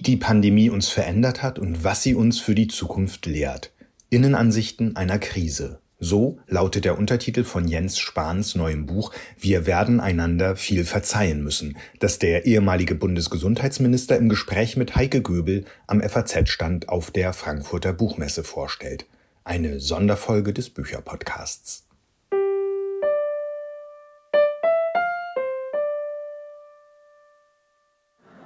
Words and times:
wie 0.00 0.02
die 0.02 0.16
Pandemie 0.16 0.70
uns 0.70 0.88
verändert 0.88 1.42
hat 1.42 1.58
und 1.58 1.84
was 1.84 2.02
sie 2.02 2.14
uns 2.14 2.40
für 2.40 2.54
die 2.54 2.68
Zukunft 2.68 3.26
lehrt. 3.26 3.70
Innenansichten 4.08 4.96
einer 4.96 5.18
Krise. 5.18 5.78
So 5.98 6.38
lautet 6.48 6.86
der 6.86 6.96
Untertitel 6.96 7.44
von 7.44 7.68
Jens 7.68 7.98
Spahns 7.98 8.54
neuem 8.54 8.86
Buch 8.86 9.12
Wir 9.38 9.66
werden 9.66 10.00
einander 10.00 10.56
viel 10.56 10.86
verzeihen 10.86 11.44
müssen, 11.44 11.76
das 11.98 12.18
der 12.18 12.46
ehemalige 12.46 12.94
Bundesgesundheitsminister 12.94 14.16
im 14.16 14.30
Gespräch 14.30 14.78
mit 14.78 14.96
Heike 14.96 15.20
Göbel 15.20 15.66
am 15.86 16.00
FAZ-Stand 16.00 16.88
auf 16.88 17.10
der 17.10 17.34
Frankfurter 17.34 17.92
Buchmesse 17.92 18.42
vorstellt. 18.42 19.04
Eine 19.44 19.80
Sonderfolge 19.80 20.54
des 20.54 20.70
Bücherpodcasts. 20.70 21.89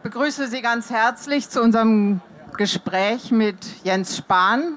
Begrüße 0.04 0.48
Sie 0.48 0.60
ganz 0.60 0.90
herzlich 0.90 1.48
zu 1.48 1.62
unserem 1.62 2.20
Gespräch 2.58 3.30
mit 3.30 3.56
Jens 3.84 4.18
Spahn, 4.18 4.76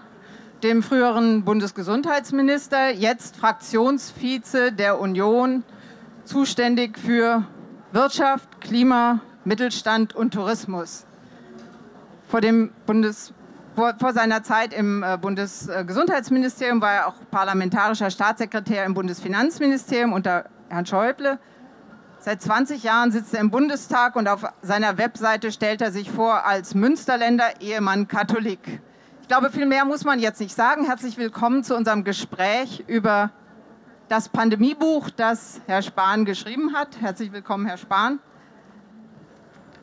dem 0.64 0.82
früheren 0.82 1.44
Bundesgesundheitsminister, 1.44 2.92
jetzt 2.92 3.36
Fraktionsvize 3.36 4.72
der 4.72 5.02
Union, 5.02 5.66
zuständig 6.24 6.98
für 6.98 7.44
Wirtschaft, 7.92 8.62
Klima, 8.62 9.20
Mittelstand 9.44 10.16
und 10.16 10.34
Tourismus. 10.34 11.06
Vor, 12.30 12.40
dem 12.40 12.72
Bundes, 12.86 13.34
vor, 13.76 13.96
vor 14.00 14.14
seiner 14.14 14.44
Zeit 14.44 14.74
im 14.74 15.04
äh, 15.04 15.18
Bundesgesundheitsministerium 15.18 16.80
war 16.80 16.94
er 16.94 17.08
auch 17.08 17.16
parlamentarischer 17.32 18.12
Staatssekretär 18.12 18.86
im 18.86 18.94
Bundesfinanzministerium 18.94 20.14
unter 20.14 20.46
Herrn 20.70 20.86
Schäuble. 20.86 21.38
Seit 22.28 22.42
20 22.42 22.84
Jahren 22.84 23.10
sitzt 23.10 23.34
er 23.34 23.40
im 23.40 23.52
Bundestag 23.52 24.18
und 24.18 24.28
auf 24.28 24.44
seiner 24.62 24.98
Webseite 24.98 25.50
stellt 25.50 25.82
er 25.82 25.94
sich 25.94 26.12
vor 26.12 26.46
als 26.46 26.76
Münsterländer 26.76 27.62
Ehemann 27.62 28.10
Katholik. 28.10 28.82
Ich 29.22 29.30
glaube, 29.30 29.50
viel 29.50 29.66
mehr 29.66 29.86
muss 29.86 30.04
man 30.04 30.20
jetzt 30.20 30.42
nicht 30.42 30.54
sagen. 30.54 30.84
Herzlich 30.84 31.18
willkommen 31.18 31.64
zu 31.64 31.74
unserem 31.74 32.04
Gespräch 32.04 32.84
über 32.86 33.32
das 34.10 34.28
Pandemiebuch, 34.28 35.10
das 35.10 35.62
Herr 35.68 35.82
Spahn 35.82 36.26
geschrieben 36.26 36.76
hat. 36.76 37.00
Herzlich 37.00 37.32
willkommen, 37.32 37.66
Herr 37.66 37.78
Spahn. 37.78 38.20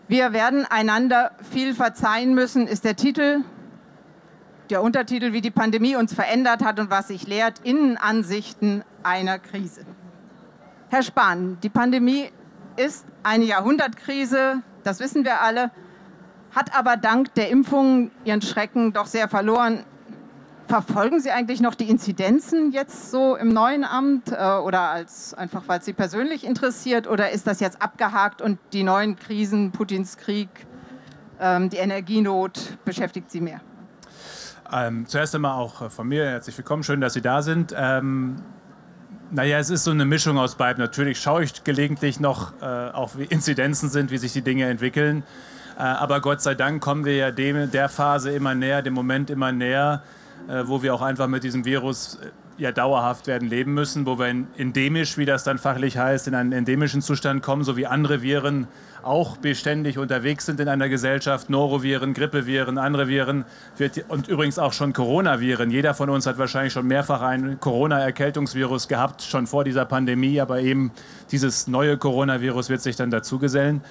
Wir 0.06 0.34
werden 0.34 0.66
einander 0.66 1.30
viel 1.50 1.74
verzeihen 1.74 2.34
müssen, 2.34 2.66
ist 2.66 2.84
der 2.84 2.96
Titel. 2.96 3.38
Der 4.68 4.82
Untertitel, 4.82 5.32
wie 5.32 5.40
die 5.40 5.50
Pandemie 5.50 5.96
uns 5.96 6.12
verändert 6.12 6.62
hat 6.62 6.78
und 6.78 6.90
was 6.90 7.08
sich 7.08 7.26
lehrt, 7.26 7.60
Innenansichten 7.60 8.84
einer 9.02 9.38
Krise. 9.38 9.86
Herr 10.90 11.02
Spahn, 11.02 11.58
die 11.62 11.68
Pandemie 11.68 12.30
ist 12.76 13.06
eine 13.22 13.44
Jahrhundertkrise, 13.44 14.62
das 14.82 15.00
wissen 15.00 15.24
wir 15.24 15.40
alle 15.40 15.70
hat 16.54 16.74
aber 16.76 16.96
dank 16.96 17.34
der 17.34 17.50
Impfungen 17.50 18.10
ihren 18.24 18.40
Schrecken 18.40 18.92
doch 18.92 19.06
sehr 19.06 19.28
verloren. 19.28 19.84
Verfolgen 20.68 21.20
Sie 21.20 21.30
eigentlich 21.30 21.60
noch 21.60 21.74
die 21.74 21.90
Inzidenzen 21.90 22.72
jetzt 22.72 23.10
so 23.10 23.36
im 23.36 23.48
neuen 23.48 23.84
Amt 23.84 24.32
äh, 24.32 24.34
oder 24.34 24.80
als 24.80 25.34
einfach, 25.34 25.64
weil 25.66 25.80
es 25.80 25.84
Sie 25.84 25.92
persönlich 25.92 26.44
interessiert? 26.44 27.06
Oder 27.06 27.30
ist 27.32 27.46
das 27.46 27.60
jetzt 27.60 27.82
abgehakt 27.82 28.40
und 28.40 28.58
die 28.72 28.82
neuen 28.82 29.16
Krisen, 29.16 29.72
Putins 29.72 30.16
Krieg, 30.16 30.48
ähm, 31.38 31.68
die 31.68 31.76
Energienot 31.76 32.78
beschäftigt 32.84 33.30
Sie 33.30 33.42
mehr? 33.42 33.60
Ähm, 34.72 35.06
zuerst 35.06 35.34
einmal 35.34 35.60
auch 35.60 35.90
von 35.90 36.08
mir 36.08 36.24
herzlich 36.24 36.56
willkommen, 36.56 36.82
schön, 36.82 37.00
dass 37.02 37.12
Sie 37.12 37.20
da 37.20 37.42
sind. 37.42 37.74
Ähm, 37.76 38.36
naja, 39.34 39.58
es 39.58 39.68
ist 39.68 39.82
so 39.82 39.90
eine 39.90 40.04
Mischung 40.04 40.38
aus 40.38 40.54
beiden. 40.54 40.80
Natürlich 40.80 41.20
schaue 41.20 41.42
ich 41.42 41.64
gelegentlich 41.64 42.20
noch, 42.20 42.52
äh, 42.62 42.64
auch 42.64 43.16
wie 43.16 43.24
Inzidenzen 43.24 43.88
sind, 43.88 44.12
wie 44.12 44.18
sich 44.18 44.32
die 44.32 44.42
Dinge 44.42 44.66
entwickeln. 44.66 45.24
Äh, 45.76 45.82
aber 45.82 46.20
Gott 46.20 46.40
sei 46.40 46.54
Dank 46.54 46.80
kommen 46.80 47.04
wir 47.04 47.16
ja 47.16 47.30
dem, 47.32 47.68
der 47.70 47.88
Phase 47.88 48.30
immer 48.30 48.54
näher, 48.54 48.80
dem 48.80 48.94
Moment 48.94 49.30
immer 49.30 49.50
näher, 49.50 50.02
äh, 50.04 50.23
wo 50.66 50.82
wir 50.82 50.94
auch 50.94 51.02
einfach 51.02 51.26
mit 51.26 51.44
diesem 51.44 51.64
Virus 51.64 52.18
äh, 52.22 52.62
ja 52.62 52.72
dauerhaft 52.72 53.26
werden 53.26 53.48
leben 53.48 53.74
müssen, 53.74 54.06
wo 54.06 54.18
wir 54.18 54.26
endemisch, 54.56 55.18
wie 55.18 55.24
das 55.24 55.44
dann 55.44 55.58
fachlich 55.58 55.98
heißt, 55.98 56.28
in 56.28 56.34
einen 56.34 56.52
endemischen 56.52 57.02
Zustand 57.02 57.42
kommen, 57.42 57.64
so 57.64 57.76
wie 57.76 57.86
andere 57.86 58.22
Viren 58.22 58.68
auch 59.02 59.36
beständig 59.36 59.98
unterwegs 59.98 60.46
sind 60.46 60.60
in 60.60 60.68
einer 60.68 60.88
Gesellschaft, 60.88 61.50
Noroviren, 61.50 62.14
Grippeviren, 62.14 62.78
andere 62.78 63.08
Viren 63.08 63.44
und 64.08 64.28
übrigens 64.28 64.58
auch 64.58 64.72
schon 64.72 64.92
Coronaviren. 64.92 65.70
Jeder 65.70 65.94
von 65.94 66.08
uns 66.10 66.26
hat 66.26 66.38
wahrscheinlich 66.38 66.72
schon 66.72 66.86
mehrfach 66.86 67.20
ein 67.20 67.58
Corona-Erkältungsvirus 67.60 68.88
gehabt, 68.88 69.22
schon 69.22 69.46
vor 69.46 69.64
dieser 69.64 69.84
Pandemie, 69.84 70.40
aber 70.40 70.60
eben 70.60 70.92
dieses 71.32 71.66
neue 71.66 71.98
Coronavirus 71.98 72.70
wird 72.70 72.80
sich 72.80 72.96
dann 72.96 73.10
dazugesellen. 73.10 73.82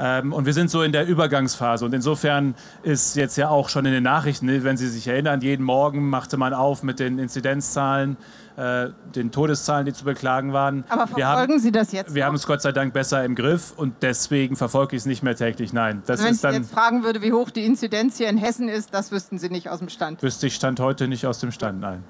Ähm, 0.00 0.32
und 0.32 0.46
wir 0.46 0.52
sind 0.52 0.70
so 0.70 0.82
in 0.82 0.92
der 0.92 1.06
Übergangsphase. 1.06 1.84
Und 1.84 1.92
insofern 1.92 2.54
ist 2.84 3.16
jetzt 3.16 3.36
ja 3.36 3.48
auch 3.48 3.68
schon 3.68 3.84
in 3.84 3.92
den 3.92 4.04
Nachrichten, 4.04 4.46
ne, 4.46 4.62
wenn 4.62 4.76
Sie 4.76 4.88
sich 4.88 5.08
erinnern, 5.08 5.40
jeden 5.40 5.64
Morgen 5.64 6.08
machte 6.08 6.36
man 6.36 6.54
auf 6.54 6.84
mit 6.84 7.00
den 7.00 7.18
Inzidenzzahlen, 7.18 8.16
äh, 8.56 8.90
den 9.14 9.32
Todeszahlen, 9.32 9.86
die 9.86 9.92
zu 9.92 10.04
beklagen 10.04 10.52
waren. 10.52 10.84
Aber 10.88 11.08
verfolgen 11.08 11.52
haben, 11.52 11.58
Sie 11.58 11.72
das 11.72 11.90
jetzt? 11.90 12.14
Wir 12.14 12.22
noch? 12.22 12.28
haben 12.28 12.34
es 12.36 12.46
Gott 12.46 12.62
sei 12.62 12.70
Dank 12.70 12.92
besser 12.92 13.24
im 13.24 13.34
Griff 13.34 13.72
und 13.76 13.94
deswegen 14.02 14.54
verfolge 14.54 14.94
ich 14.94 15.02
es 15.02 15.06
nicht 15.06 15.24
mehr 15.24 15.34
täglich. 15.34 15.72
Nein. 15.72 16.02
Das 16.06 16.22
wenn 16.22 16.32
ist 16.32 16.44
dann, 16.44 16.52
ich 16.54 16.60
jetzt 16.60 16.72
fragen 16.72 17.02
würde, 17.02 17.20
wie 17.20 17.32
hoch 17.32 17.50
die 17.50 17.64
Inzidenz 17.64 18.18
hier 18.18 18.28
in 18.28 18.38
Hessen 18.38 18.68
ist, 18.68 18.94
das 18.94 19.10
wüssten 19.10 19.38
Sie 19.38 19.48
nicht 19.48 19.68
aus 19.68 19.80
dem 19.80 19.88
Stand. 19.88 20.22
Wüsste 20.22 20.46
ich 20.46 20.54
Stand 20.54 20.78
heute 20.78 21.08
nicht 21.08 21.26
aus 21.26 21.40
dem 21.40 21.50
Stand, 21.50 21.80
nein. 21.80 22.04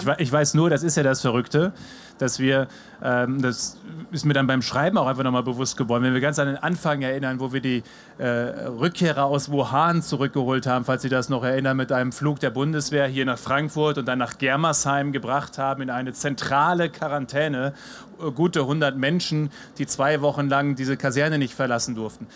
Ich, 0.00 0.08
ich, 0.18 0.32
weiß 0.32 0.54
nur, 0.54 0.70
das 0.70 0.82
ist 0.82 0.96
ja 0.96 1.02
das 1.02 1.20
Verrückte, 1.20 1.72
dass 2.18 2.38
wir, 2.38 2.68
ähm, 3.02 3.40
das 3.40 3.78
ist 4.10 4.24
mir 4.24 4.32
dann 4.32 4.46
beim 4.46 4.62
Schreiben 4.62 4.98
auch 4.98 5.06
einfach 5.06 5.22
nochmal 5.22 5.42
bewusst 5.42 5.76
geworden, 5.76 6.02
wenn 6.02 6.14
wir 6.14 6.20
ganz 6.20 6.38
an 6.38 6.48
den 6.48 6.56
Anfang 6.56 7.02
erinnern, 7.02 7.40
wo 7.40 7.52
wir 7.52 7.60
die 7.60 7.82
äh, 8.18 8.26
Rückkehrer 8.26 9.24
aus 9.24 9.50
Wuhan 9.50 10.02
zurückgeholt 10.02 10.66
haben, 10.66 10.84
falls 10.84 11.02
Sie 11.02 11.08
das 11.08 11.28
noch 11.28 11.44
erinnern, 11.44 11.76
mit 11.76 11.92
einem 11.92 12.12
Flug 12.12 12.40
der 12.40 12.50
Bundeswehr 12.50 13.06
hier 13.06 13.24
nach 13.26 13.38
Frankfurt 13.38 13.98
und 13.98 14.06
dann 14.06 14.18
nach 14.18 14.38
Germersheim 14.38 15.12
gebracht 15.12 15.58
haben 15.58 15.82
in 15.82 15.90
eine 15.90 16.12
zentrale 16.12 16.88
Quarantäne, 16.88 17.74
äh, 18.20 18.30
gute 18.30 18.60
100 18.60 18.96
Menschen, 18.96 19.50
die 19.78 19.86
zwei 19.86 20.20
Wochen 20.20 20.48
lang 20.48 20.74
diese 20.74 20.96
Kaserne 20.96 21.38
nicht 21.38 21.54
verlassen 21.54 21.94
durften 21.94 22.26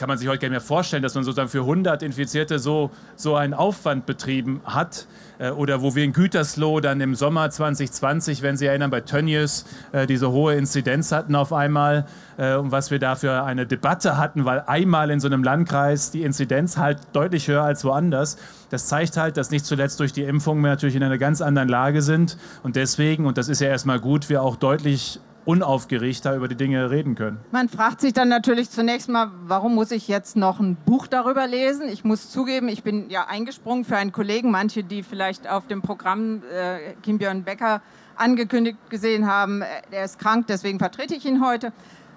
kann 0.00 0.08
man 0.08 0.16
sich 0.16 0.28
heute 0.28 0.46
nicht 0.46 0.50
mehr 0.52 0.60
vorstellen, 0.62 1.02
dass 1.02 1.14
man 1.14 1.24
sozusagen 1.24 1.50
für 1.50 1.60
100 1.60 2.02
Infizierte 2.02 2.58
so, 2.58 2.90
so 3.16 3.36
einen 3.36 3.52
Aufwand 3.52 4.06
betrieben 4.06 4.62
hat. 4.64 5.06
Äh, 5.38 5.50
oder 5.50 5.82
wo 5.82 5.94
wir 5.94 6.04
in 6.04 6.14
Gütersloh 6.14 6.80
dann 6.80 7.02
im 7.02 7.14
Sommer 7.14 7.50
2020, 7.50 8.40
wenn 8.40 8.56
Sie 8.56 8.64
erinnern, 8.64 8.90
bei 8.90 9.02
Tönnies 9.02 9.66
äh, 9.92 10.06
diese 10.06 10.30
hohe 10.30 10.54
Inzidenz 10.54 11.12
hatten 11.12 11.34
auf 11.34 11.52
einmal 11.52 12.06
äh, 12.38 12.54
und 12.54 12.72
was 12.72 12.90
wir 12.90 12.98
da 12.98 13.14
für 13.14 13.42
eine 13.42 13.66
Debatte 13.66 14.16
hatten, 14.16 14.46
weil 14.46 14.64
einmal 14.66 15.10
in 15.10 15.20
so 15.20 15.26
einem 15.26 15.44
Landkreis 15.44 16.10
die 16.10 16.22
Inzidenz 16.22 16.78
halt 16.78 16.98
deutlich 17.12 17.46
höher 17.46 17.62
als 17.62 17.84
woanders. 17.84 18.38
Das 18.70 18.86
zeigt 18.86 19.18
halt, 19.18 19.36
dass 19.36 19.50
nicht 19.50 19.66
zuletzt 19.66 20.00
durch 20.00 20.14
die 20.14 20.22
Impfung 20.22 20.62
wir 20.62 20.70
natürlich 20.70 20.96
in 20.96 21.02
einer 21.02 21.18
ganz 21.18 21.42
anderen 21.42 21.68
Lage 21.68 22.00
sind 22.00 22.38
und 22.62 22.74
deswegen, 22.74 23.26
und 23.26 23.36
das 23.36 23.50
ist 23.50 23.60
ja 23.60 23.68
erstmal 23.68 24.00
gut, 24.00 24.30
wir 24.30 24.42
auch 24.42 24.56
deutlich 24.56 25.20
unaufgeregter 25.44 26.34
über 26.36 26.48
die 26.48 26.56
Dinge 26.56 26.90
reden 26.90 27.14
können. 27.14 27.38
Man 27.50 27.68
fragt 27.68 28.00
sich 28.00 28.12
dann 28.12 28.28
natürlich 28.28 28.70
zunächst 28.70 29.08
mal, 29.08 29.30
warum 29.44 29.74
muss 29.74 29.90
ich 29.90 30.08
jetzt 30.08 30.36
noch 30.36 30.60
ein 30.60 30.76
Buch 30.76 31.06
darüber 31.06 31.46
lesen? 31.46 31.88
Ich 31.88 32.04
muss 32.04 32.30
zugeben, 32.30 32.68
ich 32.68 32.82
bin 32.82 33.10
ja 33.10 33.26
eingesprungen 33.26 33.84
für 33.84 33.96
einen 33.96 34.12
Kollegen, 34.12 34.50
manche, 34.50 34.84
die 34.84 35.02
vielleicht 35.02 35.48
auf 35.48 35.66
dem 35.66 35.82
Programm 35.82 36.42
äh, 36.52 36.94
Kim 37.02 37.18
Björn 37.18 37.44
Becker 37.44 37.80
angekündigt 38.16 38.78
gesehen 38.90 39.26
haben, 39.26 39.62
äh, 39.62 39.66
er 39.90 40.04
ist 40.04 40.18
krank, 40.18 40.46
deswegen 40.48 40.78
vertrete 40.78 41.14
ich 41.14 41.24
ihn 41.24 41.44
heute. 41.44 41.72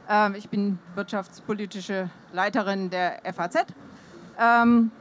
Ähm, 0.10 0.36
ich 0.36 0.50
bin 0.50 0.80
wirtschaftspolitische 0.96 2.10
Leiterin 2.34 2.90
der 2.90 3.22
FAZ. 3.34 3.66
Ähm, 4.40 4.92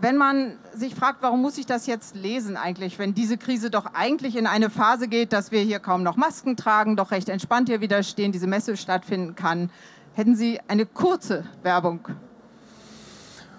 wenn 0.00 0.16
man 0.16 0.58
sich 0.74 0.94
fragt, 0.94 1.22
warum 1.22 1.40
muss 1.42 1.58
ich 1.58 1.66
das 1.66 1.86
jetzt 1.86 2.14
lesen 2.14 2.56
eigentlich, 2.56 2.98
wenn 2.98 3.14
diese 3.14 3.38
Krise 3.38 3.70
doch 3.70 3.86
eigentlich 3.94 4.36
in 4.36 4.46
eine 4.46 4.70
Phase 4.70 5.08
geht, 5.08 5.32
dass 5.32 5.50
wir 5.52 5.60
hier 5.60 5.78
kaum 5.78 6.02
noch 6.02 6.16
Masken 6.16 6.56
tragen, 6.56 6.96
doch 6.96 7.10
recht 7.10 7.28
entspannt 7.28 7.68
hier 7.68 7.80
wieder 7.80 8.02
stehen, 8.02 8.32
diese 8.32 8.46
Messe 8.46 8.76
stattfinden 8.76 9.34
kann, 9.34 9.70
hätten 10.14 10.36
Sie 10.36 10.60
eine 10.68 10.86
kurze 10.86 11.44
Werbung 11.62 12.00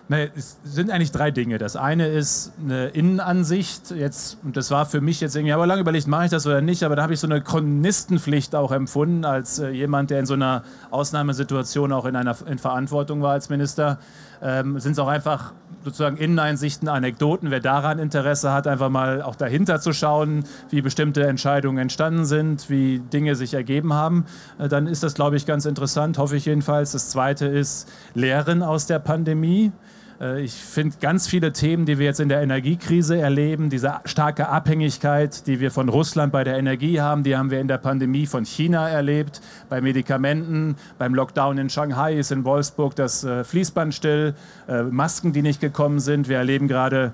Nee, 0.09 0.31
es 0.37 0.57
sind 0.63 0.89
eigentlich 0.89 1.11
drei 1.11 1.31
Dinge. 1.31 1.57
Das 1.57 1.75
eine 1.75 2.07
ist 2.07 2.53
eine 2.63 2.87
Innenansicht. 2.87 3.91
Jetzt, 3.91 4.37
und 4.41 4.55
das 4.55 4.71
war 4.71 4.85
für 4.85 5.01
mich 5.01 5.19
jetzt 5.19 5.35
irgendwie, 5.35 5.51
aber 5.51 5.67
lange 5.67 5.81
überlegt, 5.81 6.07
mache 6.07 6.25
ich 6.25 6.31
das 6.31 6.47
oder 6.47 6.61
nicht. 6.61 6.83
Aber 6.83 6.95
da 6.95 7.03
habe 7.03 7.13
ich 7.13 7.19
so 7.19 7.27
eine 7.27 7.41
Chronistenpflicht 7.41 8.55
auch 8.55 8.71
empfunden, 8.71 9.25
als 9.25 9.59
äh, 9.59 9.69
jemand, 9.69 10.09
der 10.09 10.19
in 10.19 10.25
so 10.25 10.35
einer 10.35 10.63
Ausnahmesituation 10.91 11.91
auch 11.91 12.05
in 12.05 12.15
einer 12.15 12.37
in 12.47 12.57
Verantwortung 12.57 13.21
war 13.21 13.33
als 13.33 13.49
Minister. 13.49 13.99
Ähm, 14.41 14.79
sind 14.79 14.93
es 14.93 14.99
auch 14.99 15.09
einfach 15.09 15.53
sozusagen 15.83 16.15
Inneneinsichten, 16.15 16.87
Anekdoten. 16.87 17.51
Wer 17.51 17.59
daran 17.59 17.99
Interesse 17.99 18.53
hat, 18.53 18.65
einfach 18.65 18.89
mal 18.89 19.21
auch 19.21 19.35
dahinter 19.35 19.81
zu 19.81 19.91
schauen, 19.91 20.45
wie 20.69 20.81
bestimmte 20.81 21.25
Entscheidungen 21.27 21.79
entstanden 21.79 22.23
sind, 22.23 22.69
wie 22.69 22.99
Dinge 22.99 23.35
sich 23.35 23.53
ergeben 23.53 23.91
haben, 23.91 24.25
äh, 24.57 24.69
dann 24.69 24.87
ist 24.87 25.03
das, 25.03 25.15
glaube 25.15 25.35
ich, 25.35 25.45
ganz 25.45 25.65
interessant, 25.65 26.17
hoffe 26.17 26.37
ich 26.37 26.45
jedenfalls. 26.45 26.93
Das 26.93 27.09
zweite 27.09 27.45
ist 27.45 27.89
Lehren 28.13 28.63
aus 28.63 28.85
der 28.85 28.99
Pandemie. 28.99 29.73
Äh, 30.19 30.41
ich 30.41 30.53
finde 30.53 30.97
ganz 30.99 31.27
viele 31.27 31.53
Themen, 31.53 31.85
die 31.85 31.97
wir 31.97 32.05
jetzt 32.05 32.19
in 32.19 32.29
der 32.29 32.41
Energiekrise 32.41 33.19
erleben, 33.19 33.69
diese 33.69 33.95
starke 34.05 34.49
Abhängigkeit, 34.49 35.47
die 35.47 35.59
wir 35.59 35.71
von 35.71 35.89
Russland 35.89 36.31
bei 36.31 36.43
der 36.43 36.57
Energie 36.57 37.01
haben, 37.01 37.23
die 37.23 37.35
haben 37.35 37.51
wir 37.51 37.59
in 37.59 37.67
der 37.67 37.77
Pandemie 37.77 38.25
von 38.25 38.45
China 38.45 38.89
erlebt, 38.89 39.41
bei 39.69 39.81
Medikamenten, 39.81 40.75
beim 40.97 41.13
Lockdown 41.13 41.57
in 41.57 41.69
Shanghai 41.69 42.15
ist 42.15 42.31
in 42.31 42.45
Wolfsburg 42.45 42.95
das 42.95 43.23
äh, 43.23 43.43
Fließband 43.43 43.93
still, 43.93 44.33
äh, 44.67 44.83
Masken, 44.83 45.33
die 45.33 45.41
nicht 45.41 45.61
gekommen 45.61 45.99
sind. 45.99 46.29
Wir 46.29 46.37
erleben 46.37 46.67
gerade 46.67 47.13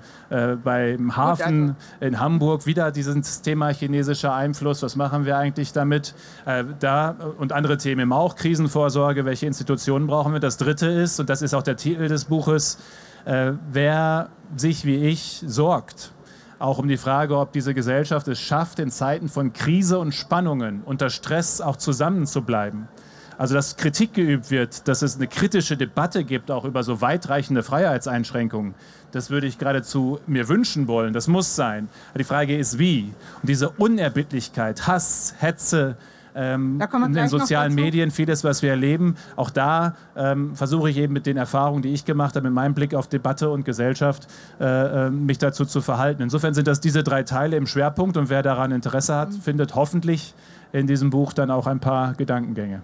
beim 0.62 1.16
Hafen 1.16 1.76
in 2.00 2.20
Hamburg 2.20 2.66
wieder 2.66 2.90
dieses 2.90 3.42
Thema 3.42 3.68
chinesischer 3.68 4.34
Einfluss. 4.34 4.82
Was 4.82 4.96
machen 4.96 5.26
wir 5.26 5.36
eigentlich 5.36 5.72
damit? 5.72 6.14
Da 6.80 7.16
und 7.38 7.52
andere 7.52 7.76
Themen 7.76 8.00
eben 8.00 8.12
auch, 8.12 8.36
Krisenvorsorge, 8.36 9.24
welche 9.24 9.46
Institutionen 9.46 10.06
brauchen 10.06 10.32
wir? 10.32 10.40
Das 10.40 10.56
dritte 10.56 10.86
ist, 10.86 11.20
und 11.20 11.28
das 11.30 11.42
ist 11.42 11.54
auch 11.54 11.62
der 11.62 11.76
Titel 11.76 12.08
des 12.08 12.26
Buches, 12.26 12.78
äh, 13.24 13.52
wer 13.72 14.28
sich 14.56 14.84
wie 14.84 14.96
ich 15.06 15.42
sorgt, 15.46 16.12
auch 16.58 16.78
um 16.78 16.88
die 16.88 16.96
Frage, 16.96 17.38
ob 17.38 17.52
diese 17.52 17.74
Gesellschaft 17.74 18.28
es 18.28 18.40
schafft, 18.40 18.78
in 18.78 18.90
Zeiten 18.90 19.28
von 19.28 19.52
Krise 19.52 19.98
und 19.98 20.14
Spannungen 20.14 20.82
unter 20.84 21.10
Stress 21.10 21.60
auch 21.60 21.76
zusammenzubleiben. 21.76 22.88
Also 23.38 23.54
dass 23.54 23.76
Kritik 23.76 24.14
geübt 24.14 24.50
wird, 24.50 24.86
dass 24.88 25.02
es 25.02 25.16
eine 25.16 25.26
kritische 25.26 25.76
Debatte 25.76 26.24
gibt, 26.24 26.50
auch 26.50 26.64
über 26.64 26.82
so 26.82 27.00
weitreichende 27.00 27.62
Freiheitseinschränkungen, 27.62 28.74
das 29.12 29.30
würde 29.30 29.46
ich 29.46 29.58
geradezu 29.58 30.18
mir 30.26 30.48
wünschen 30.48 30.88
wollen. 30.88 31.12
Das 31.12 31.28
muss 31.28 31.54
sein. 31.54 31.88
Aber 32.10 32.18
die 32.18 32.24
Frage 32.24 32.56
ist, 32.58 32.78
wie. 32.78 33.12
Und 33.42 33.48
diese 33.48 33.70
Unerbittlichkeit, 33.70 34.88
Hass, 34.88 35.34
Hetze, 35.38 35.96
ähm, 36.34 36.80
in 37.06 37.12
den 37.12 37.28
sozialen 37.28 37.74
Medien, 37.74 38.10
vieles, 38.10 38.44
was 38.44 38.62
wir 38.62 38.70
erleben. 38.70 39.16
Auch 39.36 39.50
da 39.50 39.94
ähm, 40.16 40.56
versuche 40.56 40.90
ich 40.90 40.96
eben 40.96 41.12
mit 41.12 41.26
den 41.26 41.36
Erfahrungen, 41.36 41.82
die 41.82 41.92
ich 41.92 42.04
gemacht 42.04 42.34
habe, 42.34 42.44
mit 42.44 42.54
meinem 42.54 42.74
Blick 42.74 42.94
auf 42.94 43.08
Debatte 43.08 43.50
und 43.50 43.64
Gesellschaft, 43.64 44.26
äh, 44.60 45.06
äh, 45.06 45.10
mich 45.10 45.38
dazu 45.38 45.64
zu 45.64 45.80
verhalten. 45.80 46.22
Insofern 46.22 46.54
sind 46.54 46.66
das 46.66 46.80
diese 46.80 47.02
drei 47.04 47.22
Teile 47.22 47.56
im 47.56 47.66
Schwerpunkt 47.66 48.16
und 48.16 48.30
wer 48.30 48.42
daran 48.42 48.72
Interesse 48.72 49.14
hat, 49.14 49.30
mhm. 49.30 49.40
findet 49.40 49.74
hoffentlich 49.74 50.34
in 50.72 50.88
diesem 50.88 51.10
Buch 51.10 51.32
dann 51.32 51.52
auch 51.52 51.68
ein 51.68 51.78
paar 51.78 52.14
Gedankengänge. 52.14 52.82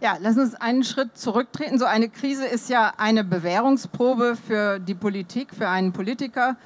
Ja, 0.00 0.16
lass 0.20 0.36
uns 0.36 0.54
einen 0.54 0.84
Schritt 0.84 1.18
zurücktreten. 1.18 1.78
So 1.78 1.84
eine 1.84 2.08
Krise 2.08 2.46
ist 2.46 2.70
ja 2.70 2.92
eine 2.98 3.24
Bewährungsprobe 3.24 4.36
für 4.36 4.78
die 4.78 4.94
Politik, 4.94 5.54
für 5.54 5.68
einen 5.68 5.92
Politiker. 5.92 6.56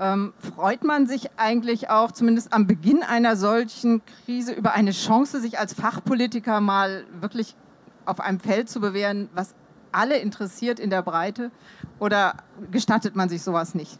Ähm, 0.00 0.32
freut 0.54 0.84
man 0.84 1.08
sich 1.08 1.28
eigentlich 1.36 1.90
auch, 1.90 2.12
zumindest 2.12 2.52
am 2.52 2.68
Beginn 2.68 3.02
einer 3.02 3.34
solchen 3.34 4.00
Krise, 4.24 4.52
über 4.52 4.74
eine 4.74 4.92
Chance, 4.92 5.40
sich 5.40 5.58
als 5.58 5.74
Fachpolitiker 5.74 6.60
mal 6.60 7.04
wirklich 7.20 7.56
auf 8.04 8.20
einem 8.20 8.38
Feld 8.38 8.68
zu 8.68 8.80
bewähren, 8.80 9.28
was 9.34 9.54
alle 9.90 10.18
interessiert 10.18 10.78
in 10.78 10.90
der 10.90 11.02
Breite? 11.02 11.50
Oder 11.98 12.34
gestattet 12.70 13.16
man 13.16 13.28
sich 13.28 13.42
sowas 13.42 13.74
nicht? 13.74 13.98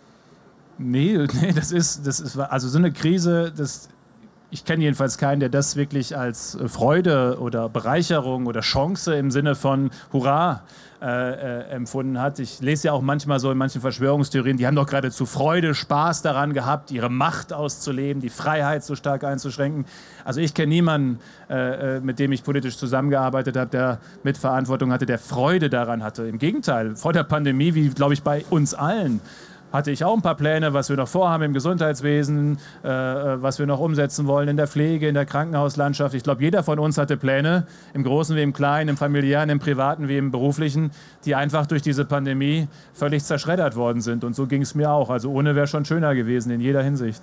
Nee, 0.79 1.27
nee 1.41 1.53
das, 1.53 1.73
ist, 1.73 2.07
das 2.07 2.21
ist, 2.21 2.39
also 2.39 2.69
so 2.69 2.79
eine 2.79 2.93
Krise, 2.93 3.53
das, 3.55 3.89
ich 4.51 4.65
kenne 4.65 4.83
jedenfalls 4.83 5.19
keinen, 5.19 5.41
der 5.41 5.51
das 5.51 5.77
wirklich 5.77 6.17
als 6.17 6.57
Freude 6.67 7.39
oder 7.41 7.69
Bereicherung 7.69 8.47
oder 8.47 8.61
Chance 8.61 9.15
im 9.15 9.31
Sinne 9.31 9.55
von 9.55 9.91
Hurra 10.13 10.63
äh, 11.01 11.05
äh, 11.07 11.61
empfunden 11.71 12.21
hat. 12.21 12.39
Ich 12.39 12.61
lese 12.61 12.89
ja 12.89 12.93
auch 12.93 13.03
manchmal 13.03 13.41
so 13.41 13.53
in 13.53 13.59
manchen 13.59 13.81
Verschwörungstheorien, 13.81 14.57
die 14.57 14.67
haben 14.67 14.75
doch 14.75 14.87
geradezu 14.87 15.27
Freude, 15.27 15.75
Spaß 15.75 16.23
daran 16.23 16.55
gehabt, 16.55 16.91
ihre 16.91 17.11
Macht 17.11 17.53
auszuleben, 17.53 18.21
die 18.21 18.31
Freiheit 18.31 18.83
so 18.83 18.97
stark 18.97 19.23
einzuschränken. 19.23 19.85
Also 20.25 20.41
ich 20.41 20.55
kenne 20.55 20.71
niemanden, 20.71 21.21
äh, 21.51 21.99
äh 21.99 22.01
mit 22.01 22.19
dem 22.19 22.33
ich 22.33 22.43
politisch 22.43 22.79
zusammengearbeitet 22.79 23.57
habe, 23.57 23.71
der 23.71 23.99
Mitverantwortung 24.25 24.91
hatte, 24.91 25.07
der 25.07 25.19
Freude 25.19 25.71
daran 25.71 26.03
hatte. 26.03 26.27
Im 26.27 26.39
Gegenteil, 26.39 26.97
vor 26.97 27.13
der 27.13 27.23
Pandemie, 27.23 27.75
wie 27.75 27.91
glaube 27.91 28.15
ich 28.15 28.23
bei 28.23 28.45
uns 28.51 28.75
allen, 28.75 29.21
hatte 29.73 29.91
ich 29.91 30.05
auch 30.05 30.15
ein 30.15 30.23
paar 30.23 30.37
Pläne, 30.37 30.73
was 30.73 30.89
wir 30.89 30.97
noch 30.97 31.09
vorhaben 31.09 31.45
im 31.45 31.53
Gesundheitswesen, 31.53 32.59
äh, 32.85 32.89
äh, 32.89 33.43
was 33.43 33.59
wir 33.59 33.67
noch 33.67 33.81
umsetzen 33.81 34.27
wollen 34.27 34.49
in 34.49 34.57
der 34.57 34.67
Pflege, 34.67 35.09
in 35.09 35.15
der 35.15 35.27
Krankenhauslandschaft. 35.27 36.15
Ich 36.15 36.23
glaube, 36.23 36.43
jeder 36.43 36.63
von 36.63 36.79
uns 36.79 36.99
hatte 36.99 37.17
Pläne, 37.17 37.67
im 37.95 38.03
Großen 38.03 38.37
wie 38.37 38.43
im 38.43 38.53
Kleinen, 38.53 38.91
im 38.91 38.97
familiären, 38.97 39.51
im 39.51 39.59
privaten 39.59 40.09
wie 40.09 40.17
im 40.17 40.31
beruflichen, 40.31 40.91
die 41.25 41.35
einfach 41.35 41.67
durch 41.67 41.83
diese 41.83 42.05
Pandemie 42.05 42.69
völlig 42.93 43.25
zerschreddert 43.25 43.77
worden 43.77 44.01
sind. 44.01 44.25
Und 44.25 44.35
so 44.35 44.47
ging 44.47 44.63
es 44.63 44.75
mir 44.75 44.91
auch. 44.91 45.11
Also 45.11 45.31
ohne 45.31 45.55
wäre 45.55 45.67
schon 45.67 45.85
schöner 45.85 46.15
gewesen 46.15 46.51
in 46.51 46.61
jeder 46.61 46.83
Hinsicht. 46.83 47.23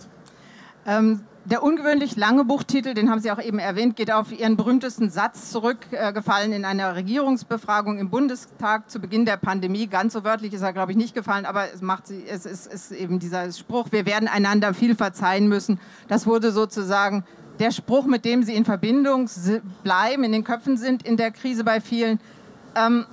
Ähm, 0.87 1.21
der 1.45 1.61
ungewöhnlich 1.61 2.15
lange 2.15 2.43
Buchtitel, 2.43 2.95
den 2.95 3.09
haben 3.09 3.19
Sie 3.19 3.31
auch 3.31 3.41
eben 3.41 3.59
erwähnt, 3.59 3.95
geht 3.95 4.11
auf 4.11 4.31
Ihren 4.31 4.57
berühmtesten 4.57 5.11
Satz 5.11 5.51
zurückgefallen 5.51 6.51
äh, 6.51 6.55
in 6.55 6.65
einer 6.65 6.95
Regierungsbefragung 6.95 7.99
im 7.99 8.09
Bundestag 8.09 8.89
zu 8.89 8.99
Beginn 8.99 9.25
der 9.25 9.37
Pandemie. 9.37 9.85
Ganz 9.85 10.13
so 10.13 10.23
wörtlich 10.23 10.53
ist 10.53 10.63
er, 10.63 10.73
glaube 10.73 10.91
ich, 10.91 10.97
nicht 10.97 11.13
gefallen, 11.13 11.45
aber 11.45 11.71
es, 11.71 11.81
macht 11.81 12.07
sie, 12.07 12.25
es 12.27 12.47
ist, 12.47 12.65
ist 12.65 12.91
eben 12.91 13.19
dieser 13.19 13.51
Spruch, 13.51 13.91
wir 13.91 14.07
werden 14.07 14.27
einander 14.27 14.73
viel 14.73 14.95
verzeihen 14.95 15.47
müssen. 15.47 15.79
Das 16.07 16.25
wurde 16.25 16.51
sozusagen 16.51 17.23
der 17.59 17.71
Spruch, 17.71 18.05
mit 18.05 18.25
dem 18.25 18.43
Sie 18.43 18.55
in 18.55 18.65
Verbindung 18.65 19.29
bleiben, 19.83 20.23
in 20.23 20.31
den 20.31 20.43
Köpfen 20.43 20.77
sind 20.77 21.03
in 21.03 21.15
der 21.15 21.31
Krise 21.31 21.63
bei 21.63 21.79
vielen. 21.79 22.19
Ähm, 22.75 23.05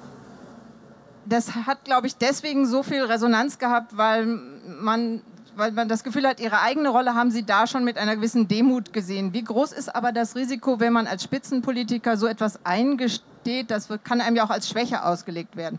das 1.26 1.54
hat, 1.54 1.84
glaube 1.84 2.06
ich, 2.06 2.16
deswegen 2.16 2.66
so 2.66 2.82
viel 2.82 3.02
Resonanz 3.02 3.58
gehabt, 3.58 3.96
weil 3.96 4.26
man 4.26 5.22
weil 5.56 5.72
man 5.72 5.88
das 5.88 6.04
Gefühl 6.04 6.26
hat, 6.26 6.40
ihre 6.40 6.60
eigene 6.60 6.88
Rolle 6.88 7.14
haben 7.14 7.30
sie 7.30 7.44
da 7.44 7.66
schon 7.66 7.84
mit 7.84 7.98
einer 7.98 8.16
gewissen 8.16 8.48
Demut 8.48 8.92
gesehen. 8.92 9.32
Wie 9.32 9.44
groß 9.44 9.72
ist 9.72 9.94
aber 9.94 10.12
das 10.12 10.36
Risiko, 10.36 10.80
wenn 10.80 10.92
man 10.92 11.06
als 11.06 11.22
Spitzenpolitiker 11.22 12.16
so 12.16 12.26
etwas 12.26 12.64
eingesteht? 12.64 13.70
Das 13.70 13.88
kann 14.04 14.20
einem 14.20 14.36
ja 14.36 14.44
auch 14.44 14.50
als 14.50 14.68
Schwäche 14.68 15.04
ausgelegt 15.04 15.56
werden. 15.56 15.78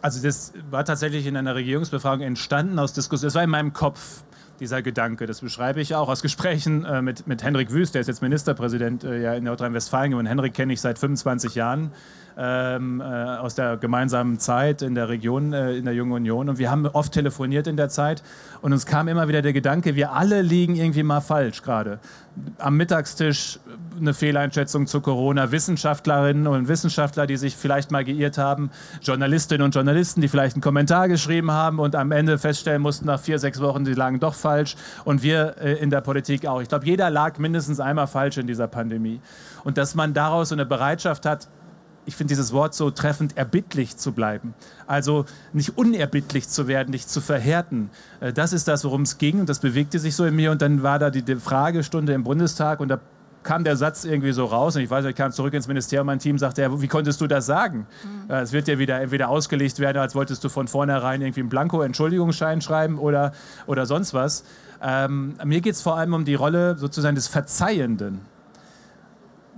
Also 0.00 0.20
das 0.20 0.52
war 0.70 0.84
tatsächlich 0.84 1.26
in 1.26 1.36
einer 1.36 1.54
Regierungsbefragung 1.54 2.26
entstanden 2.26 2.78
aus 2.78 2.92
Diskussion. 2.92 3.28
Es 3.28 3.34
war 3.34 3.44
in 3.44 3.50
meinem 3.50 3.72
Kopf 3.72 4.24
dieser 4.58 4.82
Gedanke. 4.82 5.26
Das 5.26 5.40
beschreibe 5.40 5.80
ich 5.80 5.94
auch 5.94 6.08
aus 6.08 6.22
Gesprächen 6.22 6.84
äh, 6.84 7.02
mit, 7.02 7.26
mit 7.26 7.42
Henrik 7.42 7.72
Wüst, 7.72 7.94
der 7.94 8.00
ist 8.00 8.06
jetzt 8.08 8.22
Ministerpräsident 8.22 9.04
äh, 9.04 9.22
ja, 9.22 9.34
in 9.34 9.44
Nordrhein-Westfalen. 9.44 10.14
Und 10.14 10.26
Henrik 10.26 10.54
kenne 10.54 10.72
ich 10.72 10.80
seit 10.80 10.98
25 10.98 11.54
Jahren 11.54 11.92
ähm, 12.36 13.00
äh, 13.00 13.04
aus 13.04 13.54
der 13.54 13.76
gemeinsamen 13.76 14.38
Zeit 14.38 14.82
in 14.82 14.94
der 14.94 15.08
Region, 15.08 15.52
äh, 15.52 15.72
in 15.72 15.84
der 15.84 15.94
Jungen 15.94 16.12
Union. 16.12 16.48
Und 16.48 16.58
wir 16.58 16.70
haben 16.70 16.86
oft 16.86 17.12
telefoniert 17.12 17.66
in 17.66 17.76
der 17.76 17.88
Zeit 17.88 18.22
und 18.60 18.72
uns 18.72 18.86
kam 18.86 19.08
immer 19.08 19.28
wieder 19.28 19.42
der 19.42 19.52
Gedanke, 19.52 19.94
wir 19.94 20.12
alle 20.12 20.42
liegen 20.42 20.76
irgendwie 20.76 21.02
mal 21.02 21.20
falsch 21.20 21.62
gerade. 21.62 21.98
Am 22.58 22.76
Mittagstisch 22.76 23.58
eine 24.00 24.14
Fehleinschätzung 24.14 24.86
zu 24.86 25.00
Corona, 25.00 25.52
Wissenschaftlerinnen 25.52 26.46
und 26.46 26.68
Wissenschaftler, 26.68 27.26
die 27.26 27.36
sich 27.36 27.56
vielleicht 27.56 27.90
mal 27.90 28.04
geirrt 28.04 28.38
haben, 28.38 28.70
Journalistinnen 29.02 29.64
und 29.64 29.74
Journalisten, 29.74 30.20
die 30.20 30.28
vielleicht 30.28 30.56
einen 30.56 30.62
Kommentar 30.62 31.08
geschrieben 31.08 31.50
haben 31.50 31.78
und 31.78 31.94
am 31.94 32.12
Ende 32.12 32.38
feststellen 32.38 32.82
mussten, 32.82 33.06
nach 33.06 33.20
vier, 33.20 33.38
sechs 33.38 33.60
Wochen, 33.60 33.84
sie 33.84 33.94
lagen 33.94 34.20
doch 34.20 34.34
falsch. 34.34 34.76
Und 35.04 35.22
wir 35.22 35.56
äh, 35.60 35.74
in 35.74 35.90
der 35.90 36.00
Politik 36.00 36.46
auch. 36.46 36.60
Ich 36.60 36.68
glaube, 36.68 36.86
jeder 36.86 37.10
lag 37.10 37.38
mindestens 37.38 37.80
einmal 37.80 38.06
falsch 38.06 38.38
in 38.38 38.46
dieser 38.46 38.68
Pandemie. 38.68 39.20
Und 39.64 39.78
dass 39.78 39.94
man 39.94 40.14
daraus 40.14 40.48
so 40.48 40.54
eine 40.54 40.66
Bereitschaft 40.66 41.26
hat, 41.26 41.48
ich 42.04 42.16
finde 42.16 42.32
dieses 42.32 42.52
Wort 42.52 42.74
so 42.74 42.90
treffend, 42.90 43.36
erbittlich 43.36 43.96
zu 43.96 44.12
bleiben. 44.12 44.54
Also 44.86 45.24
nicht 45.52 45.76
unerbittlich 45.78 46.48
zu 46.48 46.66
werden, 46.66 46.90
nicht 46.90 47.08
zu 47.08 47.20
verhärten. 47.20 47.90
Äh, 48.20 48.32
das 48.32 48.52
ist 48.52 48.68
das, 48.68 48.84
worum 48.84 49.02
es 49.02 49.18
ging 49.18 49.40
und 49.40 49.48
das 49.48 49.60
bewegte 49.60 49.98
sich 49.98 50.16
so 50.16 50.24
in 50.24 50.34
mir. 50.34 50.50
Und 50.50 50.62
dann 50.62 50.82
war 50.82 50.98
da 50.98 51.10
die, 51.10 51.22
die 51.22 51.36
Fragestunde 51.36 52.12
im 52.12 52.24
Bundestag 52.24 52.80
und 52.80 52.88
da 52.88 53.00
kam 53.42 53.64
der 53.64 53.76
Satz 53.76 54.04
irgendwie 54.04 54.32
so 54.32 54.44
raus 54.44 54.76
und 54.76 54.82
ich 54.82 54.90
weiß, 54.90 55.04
ich 55.04 55.16
kam 55.16 55.32
zurück 55.32 55.52
ins 55.54 55.66
Ministerium, 55.66 56.06
mein 56.06 56.20
Team 56.20 56.38
sagte, 56.38 56.62
ja, 56.62 56.80
wie 56.80 56.86
konntest 56.86 57.20
du 57.20 57.26
das 57.26 57.46
sagen? 57.46 57.86
Mhm. 58.04 58.30
Äh, 58.30 58.40
es 58.40 58.52
wird 58.52 58.68
ja 58.68 58.78
wieder 58.78 59.00
entweder 59.00 59.28
ausgelegt 59.28 59.78
werden, 59.78 59.98
als 59.98 60.14
wolltest 60.14 60.44
du 60.44 60.48
von 60.48 60.68
vornherein 60.68 61.22
irgendwie 61.22 61.40
einen 61.40 61.48
Blanko-Entschuldigungsschein 61.48 62.60
schreiben 62.60 62.98
oder, 62.98 63.32
oder 63.66 63.86
sonst 63.86 64.14
was. 64.14 64.44
Ähm, 64.80 65.34
mir 65.44 65.60
geht 65.60 65.74
es 65.74 65.82
vor 65.82 65.96
allem 65.96 66.12
um 66.14 66.24
die 66.24 66.34
Rolle 66.34 66.76
sozusagen 66.76 67.14
des 67.14 67.28
Verzeihenden 67.28 68.20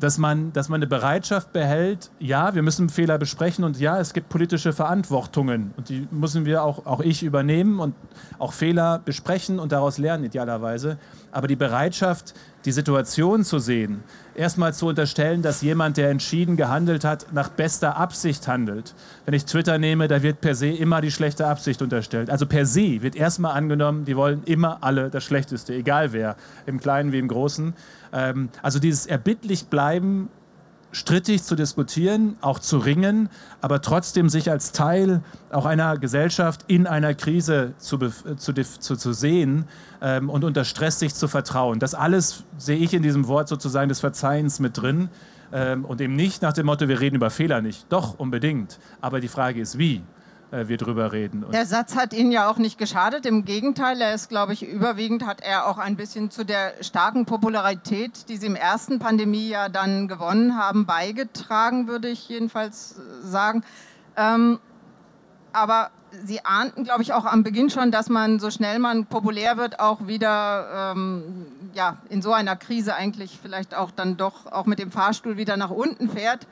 dass 0.01 0.19
man, 0.19 0.53
dass 0.53 0.69
man 0.69 0.79
eine 0.79 0.87
Bereitschaft 0.87 1.53
behält, 1.53 2.11
ja, 2.19 2.55
wir 2.55 2.63
müssen 2.63 2.89
Fehler 2.89 3.19
besprechen 3.19 3.65
und 3.65 3.79
ja, 3.79 3.99
es 3.99 4.13
gibt 4.13 4.29
politische 4.29 4.73
Verantwortungen 4.73 5.73
und 5.77 5.89
die 5.89 6.09
müssen 6.11 6.45
wir 6.45 6.63
auch, 6.65 6.87
auch 6.87 7.01
ich 7.01 7.23
übernehmen 7.23 7.81
und 7.81 7.95
auch 8.39 8.53
Fehler 8.53 9.01
besprechen 9.05 9.59
und 9.59 9.73
daraus 9.73 9.99
lernen 9.99 10.25
idealerweise. 10.25 10.99
Aber 11.33 11.47
die 11.47 11.57
Bereitschaft, 11.57 12.35
die 12.65 12.73
Situation 12.73 13.45
zu 13.45 13.59
sehen, 13.59 14.03
erstmal 14.35 14.73
zu 14.73 14.87
unterstellen, 14.87 15.43
dass 15.43 15.61
jemand, 15.61 15.97
der 15.97 16.11
entschieden 16.11 16.57
gehandelt 16.57 17.05
hat, 17.05 17.27
nach 17.33 17.51
bester 17.51 17.97
Absicht 17.97 18.49
handelt. 18.49 18.95
Wenn 19.27 19.35
ich 19.35 19.45
Twitter 19.45 19.79
nehme, 19.79 20.09
da 20.09 20.23
wird 20.23 20.41
per 20.41 20.55
se 20.55 20.69
immer 20.69 21.01
die 21.01 21.11
schlechte 21.11 21.47
Absicht 21.47 21.83
unterstellt. 21.83 22.31
Also 22.31 22.47
per 22.47 22.65
se 22.65 23.03
wird 23.03 23.17
erstmal 23.17 23.53
angenommen, 23.53 24.05
die 24.05 24.17
wollen 24.17 24.43
immer 24.45 24.79
alle 24.83 25.11
das 25.11 25.25
Schlechteste, 25.25 25.75
egal 25.75 26.13
wer, 26.13 26.37
im 26.67 26.81
Kleinen 26.81 27.13
wie 27.13 27.19
im 27.19 27.29
Großen. 27.29 27.75
Ähm, 28.13 28.49
also 28.63 28.79
dieses 28.79 29.07
erbittlich 29.07 29.67
bleiben, 29.67 30.31
strittig 30.95 31.43
zu 31.43 31.57
diskutieren, 31.57 32.37
auch 32.41 32.59
zu 32.59 32.79
ringen, 32.79 33.29
aber 33.61 33.83
trotzdem 33.83 34.29
sich 34.29 34.51
als 34.51 34.73
Teil 34.73 35.23
auch 35.51 35.67
einer 35.67 35.99
Gesellschaft 35.99 36.65
in 36.69 36.87
einer 36.87 37.15
Krise 37.15 37.75
zu, 37.79 37.99
zu, 38.37 38.53
zu, 38.55 38.97
zu 38.97 39.13
sehen 39.13 39.65
ähm, 40.01 40.31
und 40.31 40.45
unter 40.45 40.65
Stress 40.65 41.01
sich 41.01 41.15
zu 41.15 41.27
vertrauen. 41.27 41.81
Das 41.81 41.95
alles 41.95 42.45
sehe 42.59 42.79
ich 42.79 42.95
in 42.95 43.03
diesem 43.03 43.27
Wort 43.27 43.49
sozusagen 43.49 43.89
des 43.89 44.01
Verzeihens 44.01 44.61
mit 44.61 44.81
drin 44.81 45.09
ähm, 45.53 45.85
und 45.85 46.01
eben 46.01 46.15
nicht 46.15 46.43
nach 46.43 46.53
dem 46.53 46.67
Motto, 46.67 46.89
wir 46.89 47.01
reden 47.01 47.17
über 47.17 47.31
Fehler 47.31 47.61
nicht. 47.61 47.87
Doch, 47.89 48.19
unbedingt. 48.19 48.79
Aber 49.01 49.21
die 49.21 49.29
Frage 49.29 49.61
ist, 49.61 49.77
wie? 49.77 50.03
Äh, 50.55 50.69
wir 50.69 50.77
drüber 50.77 51.13
reden. 51.13 51.45
Und 51.45 51.53
der 51.53 51.67
Satz 51.67 51.97
hat 51.97 52.13
Ihnen 52.13 52.31
ja 52.31 52.49
auch 52.49 52.59
nicht 52.59 52.79
geschadet. 52.79 53.27
Im 53.27 53.45
Gegenteil, 53.45 54.01
er 54.01 54.15
ist, 54.15 54.29
glaube 54.29 54.53
ich, 54.53 54.67
überwiegend 54.67 55.27
hat 55.27 55.41
er 55.41 55.67
auch 55.67 55.79
ein 55.79 55.97
bisschen 55.97 56.31
zu 56.31 56.45
der 56.45 56.75
starken 56.81 57.27
Popularität, 57.27 58.29
die 58.29 58.37
Sie 58.37 58.47
im 58.47 58.57
ersten 58.57 58.99
Pandemiejahr 58.99 59.69
dann 59.69 60.09
gewonnen 60.09 60.57
haben, 60.57 60.87
beigetragen, 60.87 61.89
würde 61.89 62.09
ich 62.09 62.29
jedenfalls 62.29 63.01
sagen. 63.23 63.65
Ähm, 64.17 64.61
aber 65.53 65.91
Sie 66.25 66.45
ahnten, 66.45 66.85
glaube 66.85 67.03
ich, 67.03 67.13
auch 67.13 67.25
am 67.25 67.43
Beginn 67.43 67.71
schon, 67.71 67.91
dass 67.91 68.09
man 68.09 68.39
so 68.39 68.51
schnell 68.51 68.79
man 68.79 69.07
populär 69.07 69.57
wird, 69.57 69.81
auch 69.81 70.07
wieder 70.07 70.93
ähm, 70.95 71.47
ja, 71.73 71.97
in 72.09 72.23
so 72.23 72.33
einer 72.33 72.55
Krise 72.55 72.95
eigentlich 72.95 73.41
vielleicht 73.43 73.75
auch 73.75 73.91
dann 73.91 74.17
doch 74.17 74.47
auch 74.47 74.67
mit 74.67 74.79
dem 74.79 74.93
Fahrstuhl 74.93 75.37
wieder 75.37 75.57
nach 75.57 75.71
unten 75.71 76.09
fährt. 76.09 76.47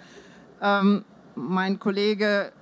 Ähm, 0.61 1.05
mein 1.37 1.79
Kollege 1.79 2.53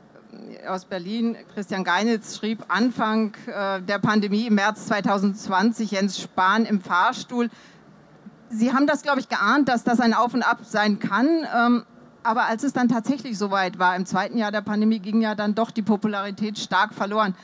aus 0.66 0.85
Berlin, 0.85 1.37
Christian 1.54 1.85
Geinitz, 1.85 2.37
schrieb 2.37 2.64
Anfang 2.69 3.35
äh, 3.47 3.80
der 3.83 3.99
Pandemie 3.99 4.47
im 4.47 4.54
März 4.54 4.87
2020 4.87 5.90
Jens 5.92 6.21
Spahn 6.21 6.64
im 6.64 6.80
Fahrstuhl. 6.80 7.50
Sie 8.49 8.73
haben 8.73 8.87
das, 8.87 9.02
glaube 9.02 9.21
ich, 9.21 9.28
geahnt, 9.28 9.69
dass 9.69 9.85
das 9.85 10.00
ein 10.00 10.14
Auf 10.14 10.35
und 10.35 10.42
Ab 10.42 10.59
sein 10.62 10.99
kann. 10.99 11.47
Ähm, 11.57 11.85
aber 12.23 12.47
als 12.47 12.64
es 12.64 12.73
dann 12.73 12.88
tatsächlich 12.88 13.38
soweit 13.38 13.78
war, 13.78 13.97
im 13.97 14.07
zweiten 14.07 14.37
Jahr 14.37 14.52
der 14.52 14.61
Pandemie, 14.61 14.99
ging 14.99 15.21
ja 15.21 15.35
dann 15.35 15.54
doch 15.54 15.71
die 15.71 15.83
Popularität 15.83 16.59
stark 16.59 16.95
verloren. 16.95 17.35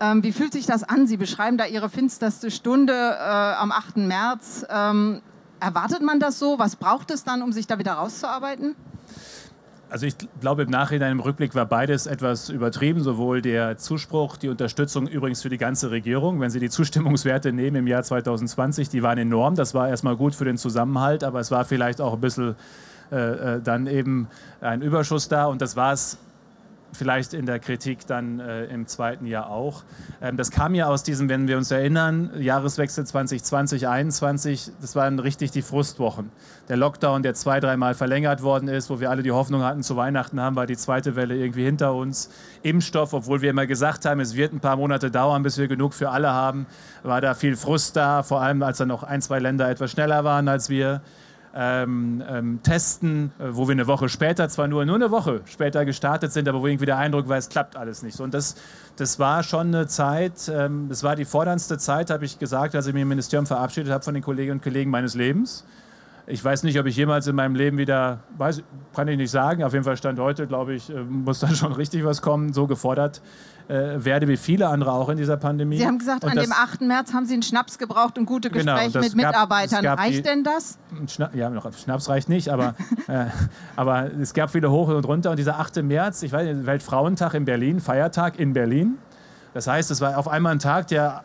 Ähm, 0.00 0.22
wie 0.22 0.32
fühlt 0.32 0.52
sich 0.52 0.66
das 0.66 0.84
an? 0.84 1.06
Sie 1.06 1.16
beschreiben 1.16 1.58
da 1.58 1.66
Ihre 1.66 1.90
finsterste 1.90 2.50
Stunde 2.50 2.92
äh, 2.92 3.22
am 3.22 3.72
8. 3.72 3.96
März. 3.96 4.64
Ähm, 4.70 5.20
erwartet 5.60 6.02
man 6.02 6.20
das 6.20 6.38
so? 6.38 6.58
Was 6.58 6.76
braucht 6.76 7.10
es 7.10 7.24
dann, 7.24 7.42
um 7.42 7.52
sich 7.52 7.66
da 7.66 7.78
wieder 7.78 7.94
rauszuarbeiten? 7.94 8.76
Also 9.90 10.04
ich 10.06 10.16
glaube, 10.40 10.64
im 10.64 10.70
Nachhinein, 10.70 11.12
im 11.12 11.20
Rückblick 11.20 11.54
war 11.54 11.64
beides 11.64 12.06
etwas 12.06 12.50
übertrieben, 12.50 13.00
sowohl 13.00 13.40
der 13.40 13.78
Zuspruch, 13.78 14.36
die 14.36 14.50
Unterstützung 14.50 15.06
übrigens 15.06 15.40
für 15.40 15.48
die 15.48 15.56
ganze 15.56 15.90
Regierung. 15.90 16.40
Wenn 16.40 16.50
Sie 16.50 16.60
die 16.60 16.68
Zustimmungswerte 16.68 17.52
nehmen 17.52 17.76
im 17.76 17.86
Jahr 17.86 18.02
2020, 18.02 18.90
die 18.90 19.02
waren 19.02 19.16
enorm. 19.16 19.54
Das 19.54 19.72
war 19.72 19.88
erstmal 19.88 20.16
gut 20.16 20.34
für 20.34 20.44
den 20.44 20.58
Zusammenhalt, 20.58 21.24
aber 21.24 21.40
es 21.40 21.50
war 21.50 21.64
vielleicht 21.64 22.02
auch 22.02 22.12
ein 22.12 22.20
bisschen 22.20 22.54
äh, 23.10 23.16
äh, 23.16 23.60
dann 23.62 23.86
eben 23.86 24.28
ein 24.60 24.82
Überschuss 24.82 25.28
da 25.28 25.46
und 25.46 25.62
das 25.62 25.76
war 25.76 25.94
es 25.94 26.18
vielleicht 26.92 27.34
in 27.34 27.46
der 27.46 27.58
Kritik 27.58 28.06
dann 28.06 28.40
äh, 28.40 28.64
im 28.66 28.86
zweiten 28.86 29.26
Jahr 29.26 29.50
auch. 29.50 29.82
Ähm, 30.20 30.36
das 30.36 30.50
kam 30.50 30.74
ja 30.74 30.86
aus 30.86 31.02
diesem, 31.02 31.28
wenn 31.28 31.48
wir 31.48 31.56
uns 31.56 31.70
erinnern, 31.70 32.30
Jahreswechsel 32.38 33.06
2020, 33.06 33.44
2021, 33.44 34.72
das 34.80 34.96
waren 34.96 35.18
richtig 35.18 35.50
die 35.50 35.62
Frustwochen. 35.62 36.30
Der 36.68 36.76
Lockdown, 36.76 37.22
der 37.22 37.34
zwei, 37.34 37.60
dreimal 37.60 37.94
verlängert 37.94 38.42
worden 38.42 38.68
ist, 38.68 38.90
wo 38.90 39.00
wir 39.00 39.10
alle 39.10 39.22
die 39.22 39.32
Hoffnung 39.32 39.62
hatten, 39.62 39.82
zu 39.82 39.96
Weihnachten 39.96 40.40
haben 40.40 40.56
wir 40.56 40.66
die 40.66 40.76
zweite 40.76 41.16
Welle 41.16 41.36
irgendwie 41.36 41.64
hinter 41.64 41.94
uns. 41.94 42.30
Impfstoff, 42.62 43.12
obwohl 43.12 43.42
wir 43.42 43.50
immer 43.50 43.66
gesagt 43.66 44.04
haben, 44.04 44.20
es 44.20 44.34
wird 44.34 44.52
ein 44.52 44.60
paar 44.60 44.76
Monate 44.76 45.10
dauern, 45.10 45.42
bis 45.42 45.58
wir 45.58 45.68
genug 45.68 45.94
für 45.94 46.10
alle 46.10 46.32
haben, 46.32 46.66
war 47.02 47.20
da 47.20 47.34
viel 47.34 47.56
Frust 47.56 47.96
da, 47.96 48.22
vor 48.22 48.40
allem 48.40 48.62
als 48.62 48.78
dann 48.78 48.88
noch 48.88 49.02
ein, 49.02 49.22
zwei 49.22 49.38
Länder 49.38 49.68
etwas 49.68 49.90
schneller 49.90 50.24
waren 50.24 50.48
als 50.48 50.68
wir 50.68 51.00
ähm, 51.54 52.22
ähm, 52.28 52.60
testen, 52.62 53.32
äh, 53.38 53.44
wo 53.50 53.68
wir 53.68 53.72
eine 53.72 53.86
Woche 53.86 54.08
später, 54.08 54.48
zwar 54.48 54.68
nur, 54.68 54.84
nur 54.84 54.96
eine 54.96 55.10
Woche 55.10 55.40
später 55.46 55.84
gestartet 55.84 56.32
sind, 56.32 56.48
aber 56.48 56.60
wo 56.60 56.66
irgendwie 56.66 56.86
der 56.86 56.98
Eindruck 56.98 57.28
war, 57.28 57.36
es 57.36 57.48
klappt 57.48 57.76
alles 57.76 58.02
nicht 58.02 58.16
so. 58.16 58.24
Und 58.24 58.34
das, 58.34 58.56
das 58.96 59.18
war 59.18 59.42
schon 59.42 59.68
eine 59.68 59.86
Zeit, 59.86 60.50
ähm, 60.52 60.86
das 60.88 61.02
war 61.02 61.16
die 61.16 61.24
forderndste 61.24 61.78
Zeit, 61.78 62.10
habe 62.10 62.24
ich 62.24 62.38
gesagt, 62.38 62.74
als 62.74 62.86
ich 62.86 62.94
mich 62.94 63.02
im 63.02 63.08
Ministerium 63.08 63.46
verabschiedet 63.46 63.92
habe 63.92 64.04
von 64.04 64.14
den 64.14 64.22
Kolleginnen 64.22 64.58
und 64.58 64.62
Kollegen 64.62 64.90
meines 64.90 65.14
Lebens. 65.14 65.64
Ich 66.30 66.44
weiß 66.44 66.62
nicht, 66.64 66.78
ob 66.78 66.84
ich 66.84 66.94
jemals 66.94 67.26
in 67.26 67.34
meinem 67.34 67.54
Leben 67.54 67.78
wieder, 67.78 68.20
weiß, 68.36 68.62
kann 68.94 69.08
ich 69.08 69.16
nicht 69.16 69.30
sagen, 69.30 69.64
auf 69.64 69.72
jeden 69.72 69.84
Fall 69.84 69.96
Stand 69.96 70.18
heute, 70.18 70.46
glaube 70.46 70.74
ich, 70.74 70.90
äh, 70.90 71.00
muss 71.00 71.40
da 71.40 71.48
schon 71.54 71.72
richtig 71.72 72.04
was 72.04 72.20
kommen, 72.20 72.52
so 72.52 72.66
gefordert 72.66 73.22
äh, 73.68 74.04
werde, 74.04 74.28
wie 74.28 74.36
viele 74.36 74.68
andere 74.68 74.92
auch 74.92 75.08
in 75.08 75.16
dieser 75.16 75.38
Pandemie. 75.38 75.78
Sie 75.78 75.86
haben 75.86 75.98
gesagt, 75.98 76.24
und 76.24 76.30
an 76.30 76.36
dem 76.36 76.52
8. 76.52 76.82
März 76.82 77.14
haben 77.14 77.24
Sie 77.24 77.32
einen 77.32 77.42
Schnaps 77.42 77.78
gebraucht 77.78 78.18
und 78.18 78.26
gute 78.26 78.50
genau, 78.50 78.74
Gespräche 78.74 78.92
genau, 78.92 79.04
mit 79.04 79.14
Mitarbeitern. 79.14 79.86
reicht 79.86 80.18
die, 80.18 80.22
denn 80.22 80.44
das? 80.44 80.78
Schna 81.06 81.30
ja, 81.32 81.48
noch, 81.48 81.72
Schnaps 81.72 82.10
reicht 82.10 82.28
nicht, 82.28 82.50
aber, 82.50 82.74
äh, 83.08 83.26
aber 83.76 84.10
es 84.20 84.34
gab 84.34 84.50
viele 84.50 84.70
Hoch 84.70 84.88
und 84.88 85.06
runter. 85.06 85.30
Und 85.30 85.38
dieser 85.38 85.58
8. 85.58 85.82
März, 85.82 86.22
ich 86.22 86.32
weiß, 86.32 86.66
Weltfrauentag 86.66 87.32
in 87.32 87.46
Berlin, 87.46 87.80
Feiertag 87.80 88.38
in 88.38 88.52
Berlin. 88.52 88.98
Das 89.54 89.66
heißt, 89.66 89.90
es 89.90 90.02
war 90.02 90.18
auf 90.18 90.28
einmal 90.28 90.52
ein 90.52 90.58
Tag, 90.58 90.88
der 90.88 91.24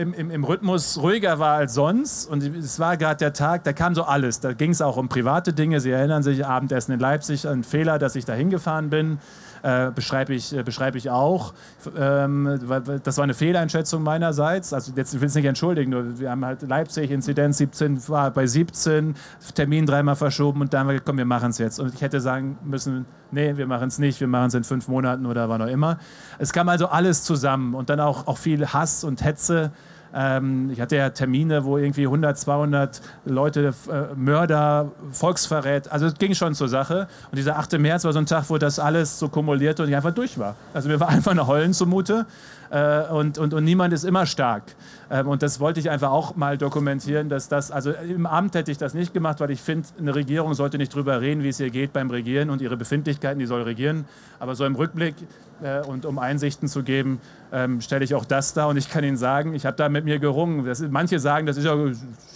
im, 0.00 0.14
im, 0.14 0.30
im 0.30 0.44
Rhythmus 0.44 0.98
ruhiger 1.00 1.38
war 1.38 1.56
als 1.56 1.74
sonst. 1.74 2.26
Und 2.26 2.42
es 2.42 2.78
war 2.78 2.96
gerade 2.96 3.18
der 3.18 3.32
Tag, 3.32 3.64
da 3.64 3.72
kam 3.72 3.94
so 3.94 4.04
alles. 4.04 4.40
Da 4.40 4.52
ging 4.54 4.70
es 4.70 4.80
auch 4.80 4.96
um 4.96 5.08
private 5.08 5.52
Dinge. 5.52 5.80
Sie 5.80 5.90
erinnern 5.90 6.22
sich, 6.22 6.46
Abendessen 6.46 6.92
in 6.92 7.00
Leipzig, 7.00 7.46
ein 7.46 7.62
Fehler, 7.64 7.98
dass 7.98 8.16
ich 8.16 8.24
da 8.24 8.32
hingefahren 8.32 8.90
bin. 8.90 9.18
Äh, 9.62 9.90
beschreibe 9.90 10.34
ich, 10.34 10.56
äh, 10.56 10.62
beschreib 10.62 10.94
ich 10.94 11.10
auch. 11.10 11.52
Ähm, 11.96 12.58
das 13.02 13.16
war 13.16 13.24
eine 13.24 13.34
Fehleinschätzung 13.34 14.02
meinerseits. 14.02 14.72
Also 14.72 14.92
jetzt 14.96 15.12
will 15.14 15.20
ich 15.20 15.26
es 15.26 15.34
nicht 15.34 15.44
entschuldigen, 15.44 15.90
nur 15.90 16.18
wir 16.18 16.30
haben 16.30 16.44
halt 16.44 16.62
Leipzig, 16.62 17.10
Inzidenz 17.10 17.58
17 17.58 18.08
war 18.08 18.30
bei 18.30 18.46
17, 18.46 19.14
Termin 19.54 19.84
dreimal 19.84 20.16
verschoben 20.16 20.62
und 20.62 20.72
dann 20.72 20.80
haben 20.80 20.88
wir 20.90 21.00
komm, 21.00 21.18
wir 21.18 21.24
machen 21.24 21.50
es 21.50 21.58
jetzt. 21.58 21.78
Und 21.78 21.94
ich 21.94 22.00
hätte 22.00 22.20
sagen 22.20 22.58
müssen, 22.64 23.04
nee, 23.30 23.56
wir 23.56 23.66
machen 23.66 23.88
es 23.88 23.98
nicht, 23.98 24.20
wir 24.20 24.28
machen 24.28 24.46
es 24.46 24.54
in 24.54 24.64
fünf 24.64 24.88
Monaten 24.88 25.26
oder 25.26 25.48
wann 25.48 25.60
auch 25.60 25.66
immer. 25.66 25.98
Es 26.38 26.52
kam 26.52 26.68
also 26.68 26.86
alles 26.88 27.24
zusammen 27.24 27.74
und 27.74 27.90
dann 27.90 28.00
auch, 28.00 28.26
auch 28.26 28.38
viel 28.38 28.66
Hass 28.66 29.04
und 29.04 29.22
Hetze. 29.24 29.72
Ähm, 30.14 30.70
ich 30.72 30.80
hatte 30.80 30.96
ja 30.96 31.10
Termine, 31.10 31.64
wo 31.64 31.78
irgendwie 31.78 32.04
100, 32.04 32.38
200 32.38 33.00
Leute, 33.24 33.74
äh, 33.90 34.14
Mörder, 34.14 34.90
Volksverrät, 35.12 35.90
also 35.90 36.06
es 36.06 36.14
ging 36.14 36.34
schon 36.34 36.54
zur 36.54 36.68
Sache. 36.68 37.08
Und 37.30 37.38
dieser 37.38 37.58
8. 37.58 37.78
März 37.78 38.04
war 38.04 38.12
so 38.12 38.18
ein 38.18 38.26
Tag, 38.26 38.44
wo 38.48 38.58
das 38.58 38.78
alles 38.78 39.18
so 39.18 39.28
kumulierte 39.28 39.82
und 39.82 39.88
ich 39.88 39.96
einfach 39.96 40.14
durch 40.14 40.38
war. 40.38 40.56
Also 40.74 40.88
mir 40.88 41.00
war 41.00 41.08
einfach 41.10 41.32
eine 41.32 41.46
Heulen 41.46 41.72
zumute 41.72 42.26
äh, 42.70 43.02
und, 43.10 43.38
und, 43.38 43.54
und 43.54 43.64
niemand 43.64 43.92
ist 43.92 44.04
immer 44.04 44.26
stark. 44.26 44.62
Ähm, 45.10 45.28
und 45.28 45.42
das 45.42 45.60
wollte 45.60 45.80
ich 45.80 45.90
einfach 45.90 46.10
auch 46.10 46.36
mal 46.36 46.56
dokumentieren, 46.58 47.28
dass 47.28 47.48
das, 47.48 47.70
also 47.70 47.92
im 47.92 48.26
Amt 48.26 48.54
hätte 48.54 48.70
ich 48.70 48.78
das 48.78 48.94
nicht 48.94 49.12
gemacht, 49.12 49.40
weil 49.40 49.50
ich 49.50 49.60
finde, 49.60 49.88
eine 49.98 50.14
Regierung 50.14 50.54
sollte 50.54 50.78
nicht 50.78 50.94
drüber 50.94 51.20
reden, 51.20 51.42
wie 51.42 51.48
es 51.48 51.60
ihr 51.60 51.70
geht 51.70 51.92
beim 51.92 52.10
Regieren 52.10 52.50
und 52.50 52.62
ihre 52.62 52.76
Befindlichkeiten, 52.76 53.38
die 53.38 53.46
soll 53.46 53.62
regieren. 53.62 54.04
Aber 54.38 54.54
so 54.54 54.64
im 54.64 54.74
Rückblick 54.74 55.14
äh, 55.62 55.80
und 55.86 56.06
um 56.06 56.18
Einsichten 56.18 56.68
zu 56.68 56.82
geben, 56.82 57.20
ähm, 57.52 57.80
stelle 57.80 58.04
ich 58.04 58.14
auch 58.14 58.24
das 58.24 58.54
dar. 58.54 58.68
Und 58.68 58.76
ich 58.76 58.90
kann 58.90 59.04
Ihnen 59.04 59.16
sagen, 59.16 59.54
ich 59.54 59.66
habe 59.66 59.76
da 59.76 59.88
mit 59.88 60.04
mir 60.04 60.18
gerungen. 60.18 60.64
Das, 60.64 60.80
manche 60.80 61.18
sagen, 61.18 61.46
das 61.46 61.56
ist 61.56 61.64
ja 61.64 61.74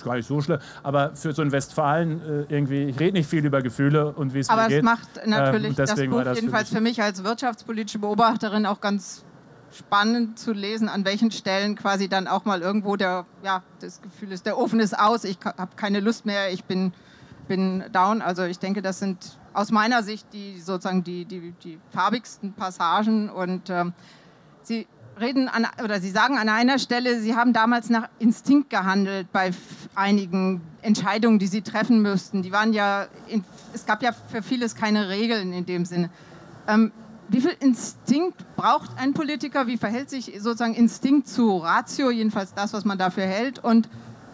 gar 0.04 0.16
nicht 0.16 0.26
so 0.26 0.40
schlimm, 0.40 0.58
aber 0.82 1.14
für 1.14 1.32
so 1.32 1.42
einen 1.42 1.52
Westfalen 1.52 2.20
äh, 2.20 2.54
irgendwie, 2.54 2.84
ich 2.84 2.98
rede 3.00 3.12
nicht 3.12 3.28
viel 3.28 3.44
über 3.44 3.62
Gefühle 3.62 4.12
und 4.12 4.34
wie 4.34 4.40
es 4.40 4.48
aber 4.48 4.62
mir 4.62 4.68
geht. 4.68 4.84
Aber 4.86 4.92
es 4.92 4.98
macht 4.98 5.26
natürlich 5.26 5.70
ähm, 5.70 5.76
das 5.76 5.94
Buch 5.94 6.24
das 6.24 6.38
jedenfalls 6.38 6.68
für 6.68 6.80
mich, 6.80 6.96
für 6.96 7.00
mich 7.00 7.02
als 7.02 7.24
wirtschaftspolitische 7.24 7.98
Beobachterin 7.98 8.66
auch 8.66 8.80
ganz 8.80 9.24
spannend 9.74 10.38
zu 10.38 10.52
lesen, 10.52 10.88
an 10.88 11.04
welchen 11.04 11.30
Stellen 11.30 11.76
quasi 11.76 12.08
dann 12.08 12.28
auch 12.28 12.44
mal 12.44 12.62
irgendwo 12.62 12.96
der, 12.96 13.26
ja, 13.42 13.62
das 13.80 14.00
Gefühl 14.00 14.32
ist, 14.32 14.46
der 14.46 14.58
Ofen 14.58 14.80
ist 14.80 14.98
aus, 14.98 15.24
ich 15.24 15.38
habe 15.44 15.76
keine 15.76 16.00
Lust 16.00 16.26
mehr, 16.26 16.52
ich 16.52 16.64
bin, 16.64 16.92
bin 17.46 17.84
down. 17.92 18.22
Also 18.22 18.44
ich 18.44 18.58
denke, 18.58 18.82
das 18.82 18.98
sind 18.98 19.38
aus 19.52 19.70
meiner 19.70 20.02
Sicht 20.02 20.26
die 20.32 20.60
sozusagen 20.60 21.04
die, 21.04 21.24
die, 21.24 21.52
die 21.62 21.78
farbigsten 21.90 22.52
Passagen 22.52 23.30
und 23.30 23.70
ähm, 23.70 23.92
Sie 24.62 24.86
reden 25.20 25.48
an, 25.48 25.66
oder 25.82 26.00
Sie 26.00 26.10
sagen 26.10 26.38
an 26.38 26.48
einer 26.48 26.78
Stelle, 26.78 27.20
Sie 27.20 27.36
haben 27.36 27.52
damals 27.52 27.90
nach 27.90 28.08
Instinkt 28.18 28.70
gehandelt 28.70 29.30
bei 29.32 29.52
einigen 29.94 30.60
Entscheidungen, 30.82 31.38
die 31.38 31.46
Sie 31.46 31.62
treffen 31.62 32.02
müssten. 32.02 32.42
Die 32.42 32.52
waren 32.52 32.72
ja, 32.72 33.06
in, 33.28 33.44
es 33.72 33.86
gab 33.86 34.02
ja 34.02 34.12
für 34.12 34.42
vieles 34.42 34.74
keine 34.74 35.08
Regeln 35.08 35.52
in 35.52 35.66
dem 35.66 35.84
Sinne. 35.84 36.10
Ähm, 36.66 36.92
wie 37.28 37.40
viel 37.40 37.56
Instinkt 37.60 38.44
braucht 38.56 38.90
ein 38.98 39.14
Politiker? 39.14 39.66
Wie 39.66 39.78
verhält 39.78 40.10
sich 40.10 40.32
sozusagen 40.38 40.74
Instinkt 40.74 41.26
zu 41.26 41.56
Ratio, 41.58 42.10
jedenfalls 42.10 42.52
das, 42.54 42.72
was 42.72 42.84
man 42.84 42.98
dafür 42.98 43.24
hält? 43.24 43.62
Und 43.62 43.88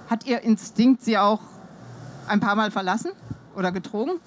hat 0.08 0.26
Ihr 0.26 0.40
Instinkt 0.40 1.02
Sie 1.02 1.16
auch 1.16 1.40
ein 2.28 2.40
paar 2.40 2.56
Mal 2.56 2.70
verlassen 2.70 3.10
oder 3.56 3.72
getrogen? 3.72 4.20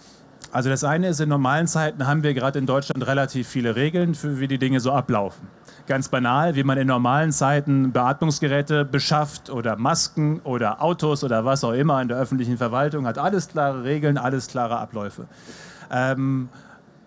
Also 0.51 0.69
das 0.69 0.83
eine 0.83 1.07
ist, 1.07 1.19
in 1.19 1.29
normalen 1.29 1.65
Zeiten 1.65 2.05
haben 2.05 2.21
wir 2.21 2.35
gerade 2.35 2.59
in 2.59 2.67
Deutschland 2.67 3.07
relativ 3.07 3.47
viele 3.47 3.75
Regeln, 3.75 4.13
für 4.13 4.39
wie 4.39 4.47
die 4.47 4.59
Dinge 4.59 4.79
so 4.79 4.91
ablaufen. 4.91 5.47
Ganz 5.87 6.09
banal, 6.09 6.55
wie 6.55 6.63
man 6.63 6.77
in 6.77 6.85
normalen 6.87 7.31
Zeiten 7.31 7.91
Beatmungsgeräte 7.91 8.85
beschafft 8.85 9.49
oder 9.49 9.77
Masken 9.77 10.41
oder 10.41 10.83
Autos 10.83 11.23
oder 11.23 11.43
was 11.43 11.63
auch 11.63 11.73
immer 11.73 11.99
in 12.01 12.07
der 12.07 12.17
öffentlichen 12.17 12.57
Verwaltung, 12.57 13.07
hat 13.07 13.17
alles 13.17 13.47
klare 13.47 13.83
Regeln, 13.83 14.19
alles 14.19 14.47
klare 14.47 14.77
Abläufe. 14.77 15.25
Ähm, 15.91 16.49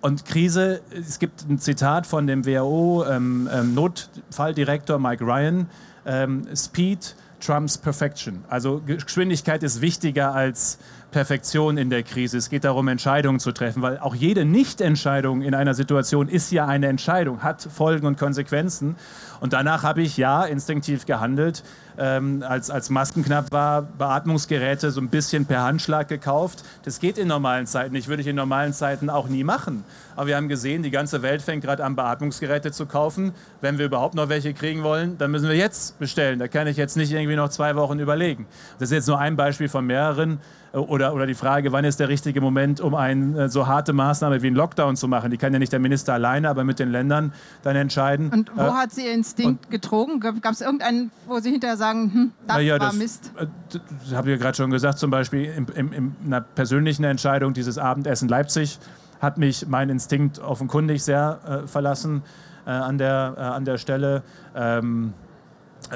und 0.00 0.24
Krise, 0.24 0.80
es 0.90 1.20
gibt 1.20 1.48
ein 1.48 1.58
Zitat 1.58 2.06
von 2.06 2.26
dem 2.26 2.44
WHO-Notfalldirektor 2.44 4.96
ähm, 4.96 5.04
ähm, 5.04 5.10
Mike 5.10 5.24
Ryan, 5.24 5.68
ähm, 6.04 6.48
Speed 6.54 7.16
trumps 7.40 7.78
Perfection. 7.78 8.44
Also 8.48 8.82
Geschwindigkeit 8.86 9.62
ist 9.62 9.80
wichtiger 9.80 10.34
als 10.34 10.78
Perfektion 11.16 11.78
in 11.78 11.88
der 11.88 12.02
Krise. 12.02 12.36
Es 12.36 12.50
geht 12.50 12.64
darum, 12.64 12.88
Entscheidungen 12.88 13.40
zu 13.40 13.50
treffen, 13.50 13.80
weil 13.80 13.98
auch 14.00 14.14
jede 14.14 14.44
Nichtentscheidung 14.44 15.40
in 15.40 15.54
einer 15.54 15.72
Situation 15.72 16.28
ist 16.28 16.52
ja 16.52 16.66
eine 16.66 16.88
Entscheidung, 16.88 17.42
hat 17.42 17.66
Folgen 17.74 18.06
und 18.06 18.18
Konsequenzen. 18.18 18.96
Und 19.40 19.54
danach 19.54 19.82
habe 19.82 20.02
ich 20.02 20.18
ja 20.18 20.44
instinktiv 20.44 21.06
gehandelt. 21.06 21.62
Ähm, 21.98 22.44
als, 22.46 22.68
als 22.68 22.90
Masken 22.90 23.24
knapp 23.24 23.50
war, 23.52 23.80
Beatmungsgeräte 23.80 24.90
so 24.90 25.00
ein 25.00 25.08
bisschen 25.08 25.46
per 25.46 25.62
Handschlag 25.62 26.08
gekauft. 26.08 26.62
Das 26.84 27.00
geht 27.00 27.16
in 27.16 27.28
normalen 27.28 27.66
Zeiten 27.66 27.94
nicht, 27.94 28.08
würde 28.08 28.20
ich 28.20 28.28
in 28.28 28.36
normalen 28.36 28.74
Zeiten 28.74 29.08
auch 29.08 29.28
nie 29.28 29.44
machen. 29.44 29.84
Aber 30.14 30.26
wir 30.26 30.36
haben 30.36 30.48
gesehen, 30.48 30.82
die 30.82 30.90
ganze 30.90 31.22
Welt 31.22 31.40
fängt 31.40 31.64
gerade 31.64 31.82
an, 31.82 31.96
Beatmungsgeräte 31.96 32.72
zu 32.72 32.84
kaufen. 32.84 33.32
Wenn 33.62 33.78
wir 33.78 33.86
überhaupt 33.86 34.14
noch 34.14 34.28
welche 34.28 34.52
kriegen 34.52 34.82
wollen, 34.82 35.16
dann 35.16 35.30
müssen 35.30 35.48
wir 35.48 35.56
jetzt 35.56 35.98
bestellen. 35.98 36.38
Da 36.38 36.48
kann 36.48 36.66
ich 36.66 36.76
jetzt 36.76 36.98
nicht 36.98 37.12
irgendwie 37.12 37.36
noch 37.36 37.48
zwei 37.48 37.74
Wochen 37.76 37.98
überlegen. 37.98 38.46
Das 38.78 38.90
ist 38.90 38.94
jetzt 38.94 39.08
nur 39.08 39.18
ein 39.18 39.36
Beispiel 39.36 39.70
von 39.70 39.86
mehreren. 39.86 40.40
Oder, 40.76 41.14
oder 41.14 41.26
die 41.26 41.34
Frage, 41.34 41.72
wann 41.72 41.86
ist 41.86 42.00
der 42.00 42.08
richtige 42.08 42.42
Moment, 42.42 42.80
um 42.82 42.94
eine 42.94 43.44
äh, 43.44 43.48
so 43.48 43.66
harte 43.66 43.94
Maßnahme 43.94 44.42
wie 44.42 44.48
einen 44.48 44.56
Lockdown 44.56 44.96
zu 44.96 45.08
machen? 45.08 45.30
Die 45.30 45.38
kann 45.38 45.52
ja 45.54 45.58
nicht 45.58 45.72
der 45.72 45.80
Minister 45.80 46.12
alleine, 46.12 46.50
aber 46.50 46.64
mit 46.64 46.78
den 46.78 46.90
Ländern 46.90 47.32
dann 47.62 47.76
entscheiden. 47.76 48.30
Und 48.30 48.50
wo 48.54 48.60
äh, 48.60 48.70
hat 48.70 48.92
sie 48.92 49.06
Ihr 49.06 49.14
Instinkt 49.14 49.70
getrogen? 49.70 50.20
Gab 50.20 50.52
es 50.52 50.60
irgendeinen, 50.60 51.10
wo 51.26 51.38
Sie 51.38 51.50
hinterher 51.50 51.78
sagen, 51.78 52.12
hm, 52.12 52.32
das 52.46 52.62
ja, 52.62 52.74
war 52.74 52.88
das, 52.88 52.96
Mist? 52.96 53.32
Äh, 53.38 53.46
das 53.70 54.14
habe 54.14 54.30
ich 54.30 54.36
ja 54.36 54.42
gerade 54.42 54.56
schon 54.56 54.70
gesagt, 54.70 54.98
zum 54.98 55.10
Beispiel 55.10 55.44
in, 55.44 55.66
in, 55.68 55.92
in 55.92 56.16
einer 56.26 56.42
persönlichen 56.42 57.04
Entscheidung, 57.04 57.54
dieses 57.54 57.78
Abendessen 57.78 58.28
Leipzig, 58.28 58.78
hat 59.20 59.38
mich 59.38 59.66
mein 59.66 59.88
Instinkt 59.88 60.40
offenkundig 60.40 61.02
sehr 61.02 61.64
äh, 61.64 61.66
verlassen 61.66 62.22
äh, 62.66 62.70
an, 62.70 62.98
der, 62.98 63.34
äh, 63.36 63.40
an 63.40 63.64
der 63.64 63.78
Stelle. 63.78 64.22
Ähm, 64.54 65.14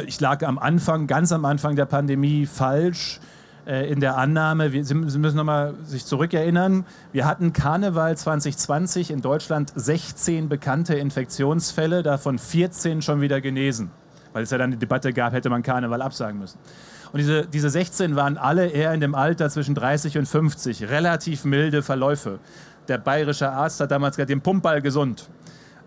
ich 0.07 0.21
lag 0.21 0.43
am 0.43 0.59
Anfang, 0.59 1.07
ganz 1.07 1.33
am 1.33 1.45
Anfang 1.45 1.77
der 1.77 1.85
Pandemie 1.87 2.47
falsch 2.47 3.21
äh, 3.71 3.89
in 3.89 4.01
der 4.01 4.17
Annahme, 4.17 4.73
wir, 4.73 4.85
Sie 4.85 4.95
müssen 4.95 5.37
nochmal 5.37 5.75
sich 5.85 6.05
zurückerinnern, 6.05 6.85
wir 7.13 7.25
hatten 7.25 7.53
Karneval 7.53 8.17
2020 8.17 9.13
in 9.13 9.21
Deutschland 9.23 9.73
16 9.77 10.49
bekannte 10.49 10.95
Infektionsfälle, 10.97 12.03
davon 12.03 12.39
14 12.39 13.01
schon 13.01 13.21
wieder 13.21 13.41
genesen. 13.41 13.91
Weil 14.33 14.43
es 14.43 14.51
ja 14.51 14.59
dann 14.59 14.71
eine 14.71 14.77
Debatte 14.77 15.13
gab, 15.13 15.33
hätte 15.33 15.51
man 15.51 15.63
Karneval 15.63 16.03
absagen 16.03 16.41
müssen. 16.41 16.59
Und 17.13 17.19
diese, 17.19 17.47
diese 17.47 17.71
16 17.71 18.17
waren 18.17 18.39
alle 18.39 18.67
eher 18.67 18.93
in 18.93 19.01
dem 19.01 19.15
Alter 19.15 19.49
zwischen 19.51 19.77
30 19.77 20.19
und 20.19 20.27
50, 20.27 20.89
relativ 20.89 21.45
milde 21.45 21.83
Verläufe. 21.83 22.41
Der 22.89 22.99
bayerische 22.99 23.51
Arzt 23.51 23.81
hat 23.81 23.93
damals 23.93 24.17
gesagt, 24.17 24.31
den 24.31 24.41
Pumpball 24.41 24.83
gesund. 24.83 25.29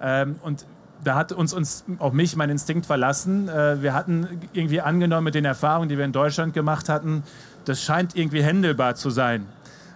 Ähm, 0.02 0.38
und 0.42 0.66
da 1.04 1.16
hat 1.16 1.32
uns, 1.32 1.54
uns 1.54 1.86
auch 2.00 2.14
mich 2.14 2.36
mein 2.36 2.50
Instinkt 2.50 2.86
verlassen. 2.86 3.50
Äh, 3.50 3.82
wir 3.82 3.94
hatten 3.94 4.42
irgendwie 4.54 4.82
angenommen 4.82 5.26
mit 5.26 5.36
den 5.36 5.46
Erfahrungen, 5.46 5.90
die 5.90 5.98
wir 5.98 6.06
in 6.06 6.12
Deutschland 6.12 6.54
gemacht 6.54 6.90
hatten, 6.90 7.24
das 7.66 7.82
scheint 7.82 8.16
irgendwie 8.16 8.44
händelbar 8.44 8.96
zu 8.96 9.10
sein. 9.10 9.48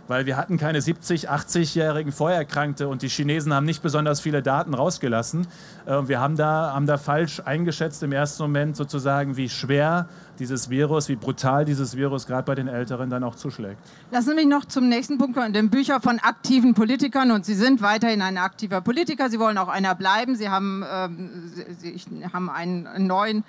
Weil 0.08 0.26
wir 0.26 0.38
hatten 0.38 0.58
keine 0.58 0.82
70, 0.82 1.30
80-jährigen 1.30 2.14
Vorerkrankte 2.14 2.88
und 2.88 3.02
die 3.02 3.10
Chinesen 3.10 3.54
haben 3.54 3.66
nicht 3.66 3.84
besonders 3.84 4.22
viele 4.22 4.42
Daten 4.42 4.74
rausgelassen. 4.74 5.48
Äh, 5.86 6.08
wir 6.08 6.22
haben 6.22 6.38
da, 6.38 6.72
haben 6.74 6.86
da 6.86 6.98
falsch 6.98 7.42
eingeschätzt 7.44 8.04
im 8.04 8.14
ersten 8.14 8.44
Moment 8.44 8.78
sozusagen, 8.78 9.36
wie 9.36 9.50
schwer 9.50 10.08
dieses 10.40 10.70
Virus, 10.70 11.10
wie 11.10 11.18
brutal 11.18 11.66
dieses 11.66 11.98
Virus 11.98 12.26
gerade 12.26 12.44
bei 12.44 12.56
den 12.56 12.70
Älteren 12.70 13.10
dann 13.10 13.24
auch 13.26 13.36
zuschlägt. 13.36 13.78
Lassen 14.12 14.30
Sie 14.30 14.36
mich 14.36 14.48
noch 14.48 14.64
zum 14.64 14.88
nächsten 14.88 15.18
Punkt 15.18 15.36
kommen, 15.36 15.52
den 15.52 15.70
Bücher 15.70 16.00
von 16.00 16.20
aktiven 16.20 16.74
Politikern 16.74 17.32
und 17.32 17.46
Sie 17.46 17.56
sind 17.56 17.82
weiterhin 17.82 18.22
ein 18.22 18.38
aktiver 18.38 18.80
Politiker, 18.80 19.30
Sie 19.30 19.40
wollen 19.40 19.58
auch 19.58 19.68
einer 19.68 19.94
bleiben, 19.94 20.36
Sie 20.36 20.48
haben, 20.48 20.86
ähm, 20.90 21.52
Sie 21.80 22.00
haben 22.32 22.50
einen 22.50 23.08
neuen 23.08 23.44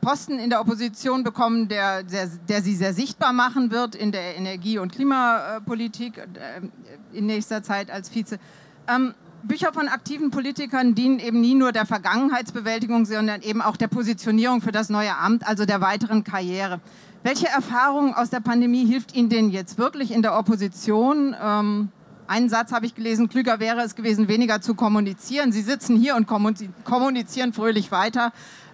Posten 0.00 0.38
in 0.38 0.50
der 0.50 0.60
Opposition 0.60 1.24
bekommen, 1.24 1.68
der, 1.68 2.02
der, 2.02 2.28
der, 2.48 2.62
sie 2.62 2.74
sehr 2.74 2.92
sichtbar 2.92 3.32
machen 3.32 3.70
wird 3.70 3.94
in 3.94 4.12
der 4.12 4.36
Energie- 4.36 4.78
und 4.78 4.92
Klimapolitik 4.92 6.18
äh, 6.18 7.16
in 7.16 7.26
nächster 7.26 7.62
Zeit 7.62 7.90
als 7.90 8.10
Vize. 8.14 8.38
Ähm, 8.86 9.14
Bücher 9.44 9.72
von 9.72 9.88
aktiven 9.88 10.30
Politikern 10.30 10.94
dienen 10.94 11.18
eben 11.18 11.40
nie 11.40 11.54
nur 11.54 11.72
der 11.72 11.86
Vergangenheitsbewältigung, 11.86 13.06
sondern 13.06 13.42
eben 13.42 13.60
auch 13.60 13.76
der 13.76 13.88
Positionierung 13.88 14.60
für 14.60 14.72
das 14.72 14.88
neue 14.88 15.16
Amt, 15.16 15.46
also 15.46 15.64
der 15.64 15.80
weiteren 15.80 16.22
Karriere. 16.22 16.80
Welche 17.24 17.48
Erfahrung 17.48 18.14
aus 18.14 18.30
der 18.30 18.40
Pandemie 18.40 18.84
hilft 18.84 19.14
Ihnen 19.14 19.30
denn 19.30 19.50
jetzt 19.50 19.78
wirklich 19.78 20.12
in 20.12 20.22
der 20.22 20.38
Opposition? 20.38 21.34
Ähm, 21.42 21.88
einen 22.26 22.48
Satz 22.48 22.72
habe 22.72 22.86
ich 22.86 22.94
gelesen, 22.94 23.28
klüger 23.28 23.58
wäre 23.60 23.82
es 23.82 23.94
gewesen, 23.94 24.28
weniger 24.28 24.60
zu 24.60 24.74
kommunizieren. 24.74 25.52
Sie 25.52 25.62
sitzen 25.62 25.96
hier 25.96 26.16
und 26.16 26.26
kommunizieren 26.26 27.52
fröhlich 27.52 27.90
weiter. 27.90 28.32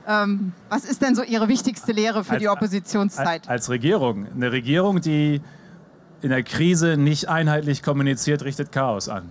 Ähm, 0.08 0.52
was 0.70 0.86
ist 0.86 1.02
denn 1.02 1.14
so 1.14 1.22
Ihre 1.22 1.48
wichtigste 1.48 1.92
Lehre 1.92 2.24
für 2.24 2.32
als, 2.32 2.40
die 2.40 2.48
Oppositionszeit? 2.48 3.46
Als 3.46 3.68
Regierung. 3.68 4.26
Eine 4.34 4.50
Regierung, 4.50 5.02
die 5.02 5.42
in 6.22 6.30
der 6.30 6.42
Krise 6.42 6.96
nicht 6.96 7.28
einheitlich 7.28 7.82
kommuniziert, 7.82 8.42
richtet 8.42 8.72
Chaos 8.72 9.10
an. 9.10 9.24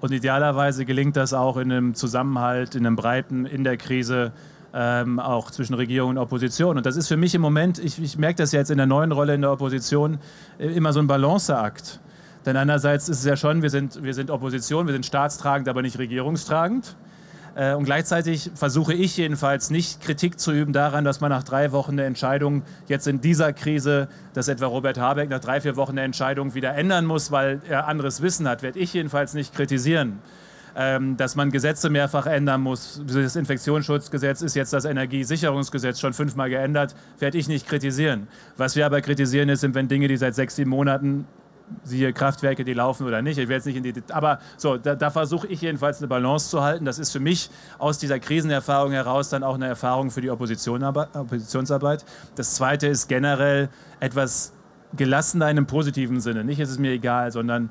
Und 0.00 0.12
idealerweise 0.12 0.86
gelingt 0.86 1.16
das 1.16 1.34
auch 1.34 1.58
in 1.58 1.70
einem 1.70 1.94
Zusammenhalt, 1.94 2.74
in 2.74 2.86
einem 2.86 2.96
breiten, 2.96 3.44
in 3.44 3.64
der 3.64 3.76
Krise, 3.76 4.32
ähm, 4.74 5.20
auch 5.20 5.50
zwischen 5.50 5.74
Regierung 5.74 6.10
und 6.10 6.18
Opposition. 6.18 6.78
Und 6.78 6.86
das 6.86 6.96
ist 6.96 7.06
für 7.06 7.18
mich 7.18 7.34
im 7.34 7.42
Moment, 7.42 7.78
ich, 7.78 8.02
ich 8.02 8.16
merke 8.16 8.38
das 8.38 8.52
jetzt 8.52 8.70
in 8.70 8.78
der 8.78 8.86
neuen 8.86 9.12
Rolle 9.12 9.34
in 9.34 9.42
der 9.42 9.52
Opposition, 9.52 10.18
äh, 10.58 10.68
immer 10.68 10.94
so 10.94 11.00
ein 11.00 11.06
Balanceakt. 11.06 12.00
Denn 12.46 12.56
einerseits 12.56 13.10
ist 13.10 13.18
es 13.18 13.24
ja 13.26 13.36
schon, 13.36 13.60
wir 13.60 13.70
sind, 13.70 14.02
wir 14.02 14.14
sind 14.14 14.30
Opposition, 14.30 14.86
wir 14.86 14.94
sind 14.94 15.04
staatstragend, 15.04 15.68
aber 15.68 15.82
nicht 15.82 15.98
regierungstragend. 15.98 16.96
Äh, 17.54 17.74
und 17.74 17.84
gleichzeitig 17.84 18.50
versuche 18.54 18.94
ich 18.94 19.16
jedenfalls 19.16 19.70
nicht 19.70 20.00
Kritik 20.00 20.38
zu 20.38 20.52
üben 20.52 20.72
daran, 20.72 21.04
dass 21.04 21.20
man 21.20 21.30
nach 21.30 21.42
drei 21.42 21.72
Wochen 21.72 21.92
eine 21.92 22.04
Entscheidung 22.04 22.62
jetzt 22.88 23.06
in 23.06 23.20
dieser 23.20 23.52
Krise, 23.52 24.08
dass 24.34 24.48
etwa 24.48 24.66
Robert 24.66 24.98
Habeck 24.98 25.28
nach 25.28 25.40
drei, 25.40 25.60
vier 25.60 25.76
Wochen 25.76 25.92
eine 25.92 26.02
Entscheidung 26.02 26.54
wieder 26.54 26.74
ändern 26.74 27.04
muss, 27.04 27.30
weil 27.30 27.60
er 27.68 27.86
anderes 27.86 28.22
Wissen 28.22 28.48
hat, 28.48 28.62
werde 28.62 28.78
ich 28.78 28.94
jedenfalls 28.94 29.34
nicht 29.34 29.54
kritisieren. 29.54 30.20
Ähm, 30.74 31.18
dass 31.18 31.36
man 31.36 31.50
Gesetze 31.50 31.90
mehrfach 31.90 32.24
ändern 32.24 32.62
muss. 32.62 33.02
Das 33.06 33.36
Infektionsschutzgesetz 33.36 34.40
ist 34.40 34.56
jetzt 34.56 34.72
das 34.72 34.86
Energiesicherungsgesetz 34.86 36.00
schon 36.00 36.14
fünfmal 36.14 36.48
geändert, 36.48 36.94
werde 37.18 37.36
ich 37.36 37.46
nicht 37.46 37.68
kritisieren. 37.68 38.26
Was 38.56 38.74
wir 38.74 38.86
aber 38.86 39.02
kritisieren 39.02 39.50
ist, 39.50 39.62
wenn 39.74 39.88
Dinge, 39.88 40.08
die 40.08 40.16
seit 40.16 40.34
sechs, 40.34 40.56
sieben 40.56 40.70
Monaten 40.70 41.26
siehe 41.84 42.12
Kraftwerke, 42.12 42.64
die 42.64 42.74
laufen 42.74 43.06
oder 43.06 43.22
nicht. 43.22 43.38
Ich 43.38 43.48
werde 43.48 43.54
jetzt 43.54 43.66
nicht 43.66 43.76
in 43.76 43.82
die, 43.82 43.94
aber 44.12 44.38
so, 44.56 44.76
da, 44.76 44.94
da 44.94 45.10
versuche 45.10 45.46
ich 45.46 45.60
jedenfalls 45.60 45.98
eine 45.98 46.08
Balance 46.08 46.50
zu 46.50 46.62
halten. 46.62 46.84
Das 46.84 46.98
ist 46.98 47.10
für 47.10 47.20
mich 47.20 47.50
aus 47.78 47.98
dieser 47.98 48.18
Krisenerfahrung 48.18 48.92
heraus 48.92 49.28
dann 49.28 49.42
auch 49.42 49.54
eine 49.54 49.66
Erfahrung 49.66 50.10
für 50.10 50.20
die 50.20 50.30
Opposition, 50.30 50.82
Oppositionsarbeit. 50.82 52.04
Das 52.34 52.54
Zweite 52.54 52.86
ist 52.86 53.08
generell 53.08 53.68
etwas 54.00 54.52
gelassener 54.94 55.46
in 55.46 55.58
einem 55.58 55.66
positiven 55.66 56.20
Sinne. 56.20 56.44
Nicht 56.44 56.60
ist 56.60 56.70
es 56.70 56.78
mir 56.78 56.92
egal, 56.92 57.32
sondern 57.32 57.70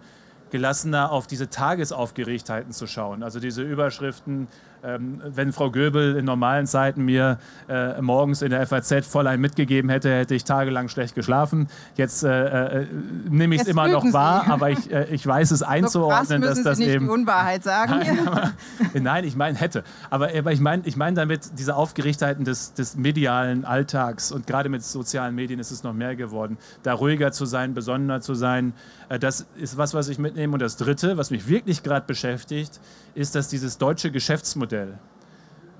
gelassener 0.49 1.11
auf 1.11 1.27
diese 1.27 1.49
Tagesaufgeregtheiten 1.49 2.71
zu 2.71 2.85
schauen. 2.85 3.23
Also 3.23 3.39
diese 3.39 3.61
Überschriften, 3.61 4.47
wenn 4.81 5.53
Frau 5.53 5.69
Göbel 5.69 6.15
in 6.15 6.25
normalen 6.25 6.65
Zeiten 6.65 7.03
mir 7.03 7.39
äh, 7.69 8.01
morgens 8.01 8.41
in 8.41 8.49
der 8.49 8.65
FAZ 8.65 9.05
voll 9.05 9.27
ein 9.27 9.39
mitgegeben 9.39 9.89
hätte, 9.89 10.09
hätte 10.09 10.33
ich 10.33 10.43
tagelang 10.43 10.87
schlecht 10.89 11.15
geschlafen. 11.15 11.67
Jetzt 11.95 12.23
äh, 12.23 12.81
äh, 12.81 12.87
nehme 13.29 13.55
ich 13.55 13.61
es 13.61 13.67
immer 13.67 13.87
noch 13.87 14.11
wahr, 14.11 14.45
aber 14.49 14.71
ich, 14.71 14.91
äh, 14.91 15.05
ich 15.11 15.25
weiß 15.25 15.51
es 15.51 15.61
einzuordnen, 15.61 16.41
so 16.41 16.47
dass 16.47 16.63
das 16.63 16.77
Sie 16.77 16.85
nicht 16.85 16.95
eben. 16.95 17.05
Die 17.05 17.11
Unwahrheit 17.11 17.63
sagen. 17.63 17.91
Nein, 18.01 18.27
aber, 18.27 18.51
nein 18.93 19.23
ich 19.23 19.35
meine 19.35 19.57
hätte. 19.57 19.83
Aber, 20.09 20.29
aber 20.35 20.51
ich 20.51 20.59
meine 20.59 20.83
ich 20.85 20.97
mein 20.97 21.15
damit 21.15 21.59
diese 21.59 21.75
Aufgeregtheiten 21.75 22.45
des, 22.45 22.73
des 22.73 22.95
medialen 22.95 23.65
Alltags 23.65 24.31
und 24.31 24.47
gerade 24.47 24.69
mit 24.69 24.83
sozialen 24.83 25.35
Medien 25.35 25.59
ist 25.59 25.71
es 25.71 25.83
noch 25.83 25.93
mehr 25.93 26.15
geworden. 26.15 26.57
Da 26.83 26.93
ruhiger 26.93 27.31
zu 27.31 27.45
sein, 27.45 27.73
besonderer 27.73 28.21
zu 28.21 28.33
sein, 28.33 28.73
äh, 29.09 29.19
das 29.19 29.45
ist 29.55 29.77
was, 29.77 29.93
was 29.93 30.07
ich 30.07 30.17
mitnehme. 30.17 30.53
Und 30.53 30.61
das 30.61 30.77
Dritte, 30.77 31.17
was 31.17 31.31
mich 31.31 31.47
wirklich 31.47 31.83
gerade 31.83 32.05
beschäftigt, 32.05 32.79
ist, 33.15 33.35
dass 33.35 33.47
dieses 33.47 33.77
deutsche 33.77 34.11
Geschäftsmodell, 34.11 34.97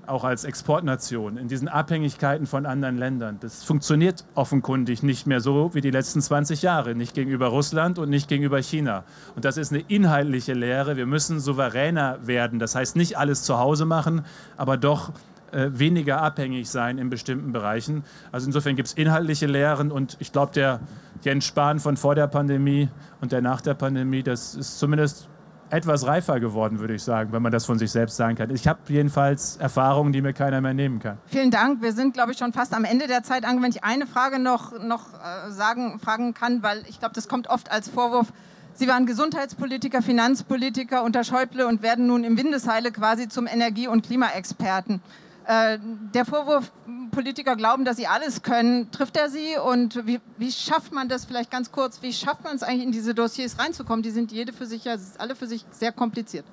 auch 0.06 0.24
als 0.24 0.44
Exportnation, 0.44 1.36
in 1.36 1.48
diesen 1.48 1.68
Abhängigkeiten 1.68 2.46
von 2.46 2.66
anderen 2.66 2.98
Ländern, 2.98 3.38
das 3.40 3.62
funktioniert 3.62 4.24
offenkundig 4.34 5.02
nicht 5.02 5.26
mehr 5.26 5.40
so 5.40 5.74
wie 5.74 5.80
die 5.80 5.90
letzten 5.90 6.20
20 6.20 6.62
Jahre, 6.62 6.94
nicht 6.94 7.14
gegenüber 7.14 7.46
Russland 7.46 7.98
und 7.98 8.10
nicht 8.10 8.28
gegenüber 8.28 8.60
China. 8.60 9.04
Und 9.36 9.44
das 9.44 9.56
ist 9.56 9.72
eine 9.72 9.82
inhaltliche 9.88 10.54
Lehre. 10.54 10.96
Wir 10.96 11.06
müssen 11.06 11.38
souveräner 11.38 12.26
werden. 12.26 12.58
Das 12.58 12.74
heißt, 12.74 12.96
nicht 12.96 13.16
alles 13.16 13.44
zu 13.44 13.58
Hause 13.58 13.84
machen, 13.84 14.24
aber 14.56 14.76
doch 14.76 15.12
äh, 15.52 15.70
weniger 15.72 16.20
abhängig 16.22 16.68
sein 16.68 16.98
in 16.98 17.10
bestimmten 17.10 17.52
Bereichen. 17.52 18.04
Also 18.32 18.46
insofern 18.46 18.74
gibt 18.74 18.88
es 18.88 18.94
inhaltliche 18.94 19.46
Lehren 19.46 19.92
und 19.92 20.16
ich 20.18 20.32
glaube, 20.32 20.52
der 20.52 20.80
Jens 21.22 21.44
Spahn 21.44 21.78
von 21.78 21.96
vor 21.96 22.14
der 22.14 22.26
Pandemie 22.26 22.88
und 23.20 23.32
der 23.32 23.42
nach 23.42 23.60
der 23.60 23.74
Pandemie, 23.74 24.22
das 24.22 24.54
ist 24.54 24.78
zumindest 24.78 25.28
etwas 25.72 26.06
reifer 26.06 26.38
geworden, 26.38 26.80
würde 26.80 26.94
ich 26.94 27.02
sagen, 27.02 27.32
wenn 27.32 27.40
man 27.40 27.50
das 27.50 27.64
von 27.64 27.78
sich 27.78 27.90
selbst 27.90 28.16
sagen 28.16 28.36
kann. 28.36 28.50
Ich 28.50 28.68
habe 28.68 28.80
jedenfalls 28.88 29.56
Erfahrungen, 29.56 30.12
die 30.12 30.20
mir 30.20 30.34
keiner 30.34 30.60
mehr 30.60 30.74
nehmen 30.74 30.98
kann. 30.98 31.16
Vielen 31.26 31.50
Dank. 31.50 31.80
Wir 31.80 31.92
sind, 31.92 32.12
glaube 32.12 32.32
ich, 32.32 32.38
schon 32.38 32.52
fast 32.52 32.74
am 32.74 32.84
Ende 32.84 33.06
der 33.06 33.22
Zeit 33.22 33.44
angewendet. 33.46 33.80
Ich 33.82 33.84
eine 33.84 34.06
Frage 34.06 34.38
noch, 34.38 34.78
noch 34.82 35.06
äh, 35.14 35.50
sagen, 35.50 35.98
fragen 35.98 36.34
kann, 36.34 36.62
weil 36.62 36.82
ich 36.88 36.98
glaube, 36.98 37.14
das 37.14 37.26
kommt 37.26 37.48
oft 37.48 37.72
als 37.72 37.88
Vorwurf. 37.88 38.34
Sie 38.74 38.86
waren 38.86 39.06
Gesundheitspolitiker, 39.06 40.02
Finanzpolitiker 40.02 41.02
unter 41.04 41.24
Schäuble 41.24 41.66
und 41.66 41.82
werden 41.82 42.06
nun 42.06 42.22
im 42.24 42.36
Windeseile 42.36 42.92
quasi 42.92 43.28
zum 43.28 43.46
Energie- 43.46 43.88
und 43.88 44.04
Klimaexperten. 44.04 45.00
Äh, 45.46 45.78
der 46.14 46.24
Vorwurf, 46.24 46.70
Politiker 47.12 47.56
glauben, 47.56 47.84
dass 47.84 47.96
sie 47.96 48.06
alles 48.06 48.42
können, 48.42 48.90
trifft 48.90 49.16
er 49.16 49.28
sie? 49.28 49.56
Und 49.62 50.06
wie, 50.06 50.20
wie 50.38 50.50
schafft 50.50 50.92
man 50.92 51.08
das 51.08 51.26
vielleicht 51.26 51.50
ganz 51.50 51.70
kurz? 51.70 52.00
Wie 52.02 52.12
schafft 52.12 52.42
man 52.42 52.56
es 52.56 52.62
eigentlich 52.62 52.84
in 52.84 52.92
diese 52.92 53.14
Dossiers 53.14 53.58
reinzukommen? 53.58 54.02
Die 54.02 54.10
sind 54.10 54.32
jede 54.32 54.52
für 54.52 54.66
sich 54.66 54.84
ja 54.84 54.96
alle 55.18 55.36
für 55.36 55.46
sich 55.46 55.64
sehr 55.70 55.92
kompliziert. 55.92 56.44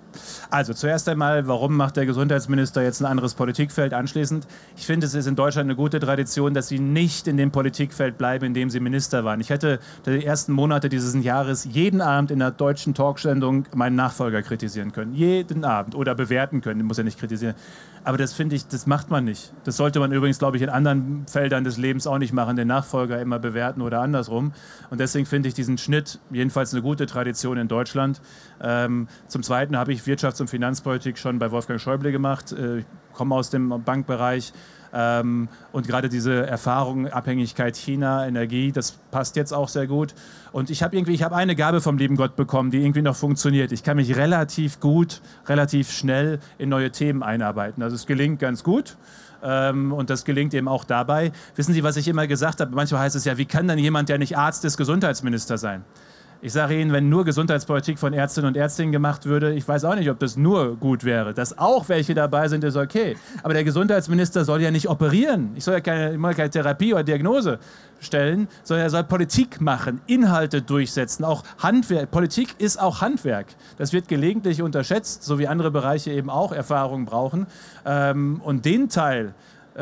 Also 0.50 0.74
zuerst 0.74 1.08
einmal, 1.08 1.48
warum 1.48 1.78
macht 1.78 1.98
der 1.98 2.06
Gesundheitsminister 2.06 2.84
jetzt 2.84 3.00
ein 3.00 3.06
anderes 3.06 3.36
Politikfeld 3.36 3.94
anschließend? 3.94 4.48
Ich 4.76 4.86
finde, 4.86 5.08
es 5.08 5.14
ist 5.14 5.28
in 5.28 5.36
Deutschland 5.36 5.68
eine 5.68 5.76
gute 5.76 6.00
Tradition, 6.00 6.54
dass 6.54 6.68
sie 6.68 6.80
nicht 6.80 7.28
in 7.28 7.38
dem 7.38 7.52
Politikfeld 7.52 8.18
bleiben, 8.18 8.46
in 8.46 8.54
dem 8.54 8.70
sie 8.70 8.80
Minister 8.80 9.24
waren. 9.24 9.40
Ich 9.40 9.50
hätte 9.50 9.80
die 10.06 10.26
ersten 10.26 10.52
Monate 10.52 10.90
dieses 10.90 11.16
Jahres 11.24 11.68
jeden 11.72 12.02
Abend 12.02 12.32
in 12.32 12.40
der 12.40 12.52
deutschen 12.52 12.94
Talksendung 12.94 13.66
meinen 13.74 13.96
Nachfolger 13.96 14.42
kritisieren 14.42 14.92
können. 14.92 15.14
Jeden 15.14 15.64
Abend 15.64 15.96
oder 15.96 16.16
bewerten 16.16 16.62
können, 16.62 16.86
muss 16.86 16.98
ja 16.98 17.04
nicht 17.04 17.20
kritisieren. 17.20 17.56
Aber 18.04 18.18
das 18.18 18.34
finde 18.34 18.56
ich, 18.56 18.68
das 18.68 18.88
macht 18.88 19.10
man 19.10 19.26
nicht. 19.26 19.54
Das 19.64 19.78
sollte 19.78 20.00
man 20.00 20.12
übrigens, 20.12 20.40
glaube 20.40 20.58
ich, 20.58 20.64
in 20.64 20.70
anderen 20.70 21.26
Feldern 21.28 21.64
des 21.64 21.78
Lebens 21.78 22.08
auch 22.08 22.18
nicht 22.18 22.34
machen, 22.34 22.56
den 22.56 22.68
Nachfolger 22.68 23.22
immer 23.22 23.40
bewerten 23.40 23.82
oder 23.82 24.02
andersrum. 24.02 24.54
Und 24.90 25.00
deswegen 25.00 25.26
finde 25.26 25.50
ich 25.50 25.54
diesen 25.54 25.78
Schnitt 25.78 26.20
jedenfalls 26.32 26.74
eine 26.74 26.82
gute 26.82 27.06
Tradition 27.06 27.58
in 27.58 27.68
Deutschland. 27.68 28.22
Ähm, 28.62 29.08
zum 29.28 29.44
Zweiten 29.44 29.78
habe 29.78 29.94
ich 29.94 30.02
Wirtschafts- 30.02 30.42
und 30.42 30.50
Finanzpolitik 30.50 31.18
schon 31.18 31.40
bei 31.40 31.52
Wolfgang 31.52 31.80
Schäuble 31.80 32.12
gemacht. 32.12 32.52
Äh, 32.52 32.84
komme 33.14 33.36
aus 33.36 33.50
dem 33.50 33.84
Bankbereich. 33.84 34.54
Ähm, 34.92 35.50
und 35.72 35.88
gerade 35.88 36.10
diese 36.10 36.48
Erfahrung, 36.48 37.08
Abhängigkeit 37.08 37.76
China, 37.76 38.28
Energie, 38.28 38.72
das 38.72 38.94
passt 39.12 39.36
jetzt 39.36 39.54
auch 39.54 39.68
sehr 39.70 39.88
gut. 39.88 40.16
Und 40.52 40.70
ich 40.70 40.82
habe 40.82 40.96
irgendwie, 40.96 41.14
ich 41.14 41.24
habe 41.24 41.36
eine 41.36 41.56
Gabe 41.56 41.82
vom 41.82 41.98
lieben 41.98 42.16
Gott 42.16 42.36
bekommen, 42.36 42.72
die 42.72 42.80
irgendwie 42.80 43.02
noch 43.02 43.16
funktioniert. 43.16 43.72
Ich 43.72 43.84
kann 43.84 43.98
mich 43.98 44.16
relativ 44.16 44.80
gut, 44.80 45.22
relativ 45.48 45.92
schnell 45.92 46.40
in 46.58 46.70
neue 46.70 46.92
Themen 46.92 47.22
einarbeiten. 47.22 47.84
Also 47.84 47.96
es 47.96 48.08
gelingt 48.08 48.40
ganz 48.40 48.64
gut. 48.64 48.98
Ähm, 49.42 49.94
und 49.94 50.10
das 50.10 50.26
gelingt 50.26 50.54
eben 50.54 50.68
auch 50.68 50.84
dabei. 50.84 51.32
Wissen 51.56 51.74
Sie, 51.74 51.84
was 51.84 51.96
ich 51.96 52.08
immer 52.08 52.28
gesagt 52.28 52.60
habe? 52.60 52.76
Manchmal 52.76 53.02
heißt 53.02 53.16
es 53.16 53.26
ja, 53.26 53.38
wie 53.38 53.46
kann 53.46 53.68
dann 53.68 53.80
jemand, 53.80 54.10
der 54.10 54.18
nicht 54.18 54.38
Arzt 54.38 54.66
ist, 54.66 54.76
Gesundheitsminister 54.76 55.58
sein? 55.58 55.86
Ich 56.42 56.54
sage 56.54 56.80
Ihnen, 56.80 56.94
wenn 56.94 57.10
nur 57.10 57.26
Gesundheitspolitik 57.26 58.00
von 58.00 58.14
Ärztinnen 58.14 58.48
und 58.48 58.56
Ärztinnen 58.56 58.94
gemacht 58.94 59.26
würde, 59.26 59.54
ich 59.54 59.68
weiß 59.68 59.84
auch 59.84 59.96
nicht, 59.96 60.10
ob 60.10 60.20
das 60.20 60.38
nur 60.38 60.78
gut 60.78 61.04
wäre. 61.04 61.34
Dass 61.34 61.58
auch 61.58 61.90
welche 61.90 62.14
dabei 62.14 62.48
sind, 62.48 62.64
ist 62.64 62.78
okay. 62.78 63.18
Aber 63.44 63.54
der 63.54 63.66
Gesundheitsminister 63.66 64.46
soll 64.46 64.62
ja 64.62 64.72
nicht 64.72 64.88
operieren. 64.88 65.52
Ich 65.56 65.66
soll 65.66 65.74
ja 65.74 65.82
keine, 65.82 66.18
keine 66.34 66.50
Therapie 66.50 66.94
oder 66.94 67.04
Diagnose 67.04 67.60
stellen, 68.00 68.48
sondern 68.64 68.86
er 68.86 68.90
soll 68.90 69.04
Politik 69.04 69.60
machen, 69.60 70.00
Inhalte 70.08 70.62
durchsetzen, 70.62 71.26
auch 71.26 71.44
Handwerk. 71.58 72.10
Politik 72.10 72.56
ist 72.58 72.80
auch 72.80 73.02
Handwerk. 73.02 73.48
Das 73.78 73.92
wird 73.92 74.08
gelegentlich 74.08 74.62
unterschätzt, 74.62 75.24
so 75.24 75.40
wie 75.40 75.48
andere 75.48 75.72
Bereiche 75.72 76.12
eben 76.12 76.30
auch 76.30 76.54
Erfahrung 76.54 77.04
brauchen. 77.04 77.48
Ähm, 77.86 78.40
und 78.46 78.64
den 78.64 78.88
Teil, 78.88 79.34